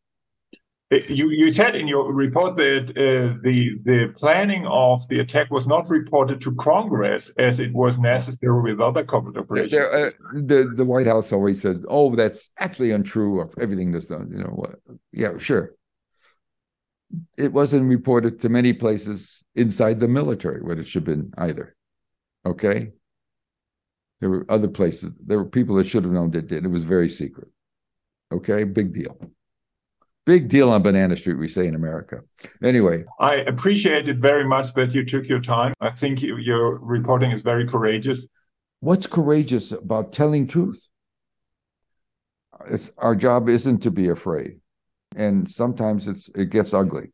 Uh, 0.92 0.96
you 1.09 1.31
you 1.31 1.52
said 1.52 1.74
in 1.74 1.88
your 1.88 2.12
report 2.12 2.57
that 2.57 2.90
uh, 2.90 3.38
the 3.42 3.78
the 3.85 4.12
planning 4.16 4.66
of 4.66 5.07
the 5.09 5.20
attack 5.20 5.50
was 5.50 5.66
not 5.66 5.88
reported 5.88 6.40
to 6.40 6.55
Congress 6.57 7.31
as 7.38 7.61
it 7.61 7.72
was 7.72 7.98
necessary 7.98 8.61
with 8.62 8.81
other 8.81 9.05
covert 9.05 9.37
operations. 9.37 9.72
Uh, 9.74 10.11
the 10.35 10.70
the 10.74 10.85
White 10.85 11.07
House 11.07 11.33
always 11.33 11.62
says, 11.62 11.78
"Oh, 11.88 12.14
that's 12.14 12.50
actually 12.59 12.90
untrue 12.90 13.40
of 13.40 13.55
everything 13.61 13.92
that's 13.92 14.07
done." 14.07 14.28
You 14.31 14.44
know 14.44 14.55
what? 14.55 14.74
Yeah, 15.12 15.38
sure, 15.38 15.74
it 17.37 17.52
wasn't 17.52 17.88
reported 17.88 18.40
to 18.40 18.48
many 18.48 18.72
places 18.72 19.42
inside 19.55 20.00
the 20.00 20.09
military 20.09 20.62
what 20.62 20.78
it 20.78 20.87
should 20.87 21.07
have 21.07 21.16
been 21.16 21.33
either. 21.38 21.76
Okay. 22.44 22.92
There 24.20 24.31
were 24.31 24.46
other 24.48 24.68
places. 24.68 25.12
There 25.24 25.38
were 25.38 25.48
people 25.48 25.76
that 25.76 25.87
should 25.87 26.05
have 26.05 26.12
known 26.12 26.31
that 26.31 26.46
did. 26.46 26.64
It 26.64 26.68
was 26.68 26.85
very 26.85 27.09
secret. 27.09 27.48
Okay. 28.31 28.64
Big 28.64 28.92
deal. 28.92 29.16
Big 30.24 30.48
deal 30.48 30.70
on 30.70 30.82
Banana 30.82 31.16
Street, 31.16 31.35
we 31.35 31.48
say 31.48 31.66
in 31.66 31.74
America. 31.74 32.20
Anyway. 32.62 33.04
I 33.18 33.37
appreciate 33.37 34.08
it 34.08 34.18
very 34.18 34.44
much 34.44 34.72
that 34.74 34.94
you 34.94 35.04
took 35.04 35.28
your 35.28 35.40
time. 35.40 35.74
I 35.80 35.90
think 35.90 36.22
you, 36.22 36.37
your 36.37 36.78
reporting 36.78 37.32
is 37.32 37.42
very 37.42 37.66
courageous. 37.66 38.26
What's 38.80 39.06
courageous 39.06 39.72
about 39.72 40.12
telling 40.12 40.46
truth? 40.46 40.87
It's, 42.68 42.92
our 42.98 43.16
job 43.16 43.48
isn't 43.48 43.80
to 43.80 43.90
be 43.90 44.08
afraid 44.08 44.61
and 45.16 45.48
sometimes 45.48 46.08
it's 46.08 46.28
it 46.30 46.50
gets 46.50 46.74
ugly. 46.74 47.12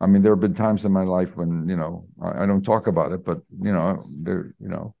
I 0.00 0.06
mean, 0.06 0.22
there 0.22 0.32
have 0.32 0.40
been 0.40 0.54
times 0.54 0.84
in 0.84 0.92
my 0.92 1.04
life 1.04 1.36
when 1.36 1.68
you 1.68 1.76
know 1.76 2.06
I, 2.22 2.42
I 2.42 2.46
don't 2.46 2.64
talk 2.64 2.86
about 2.86 3.12
it, 3.12 3.24
but 3.24 3.40
you 3.62 3.72
know, 3.72 4.04
there 4.22 4.54
you 4.60 4.68
know, 4.68 4.94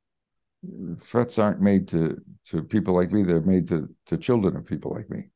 threats 1.00 1.38
aren't 1.38 1.60
made 1.60 1.88
to 1.88 2.20
to 2.46 2.62
people 2.62 2.94
like 2.94 3.12
me; 3.12 3.22
they're 3.22 3.40
made 3.40 3.68
to 3.68 3.88
to 4.06 4.16
children 4.16 4.56
of 4.56 4.66
people 4.66 4.92
like 4.94 5.10
me. 5.10 5.28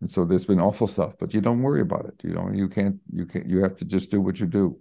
And 0.00 0.10
so 0.10 0.24
there's 0.24 0.44
been 0.44 0.60
awful 0.60 0.86
stuff, 0.86 1.14
but 1.18 1.32
you 1.32 1.40
don't 1.40 1.62
worry 1.62 1.80
about 1.80 2.06
it. 2.06 2.14
You 2.22 2.34
know, 2.34 2.50
you 2.52 2.68
can't, 2.68 2.96
you 3.12 3.26
can't, 3.26 3.48
you 3.48 3.62
have 3.62 3.76
to 3.78 3.84
just 3.84 4.10
do 4.10 4.20
what 4.20 4.40
you 4.40 4.46
do. 4.46 4.78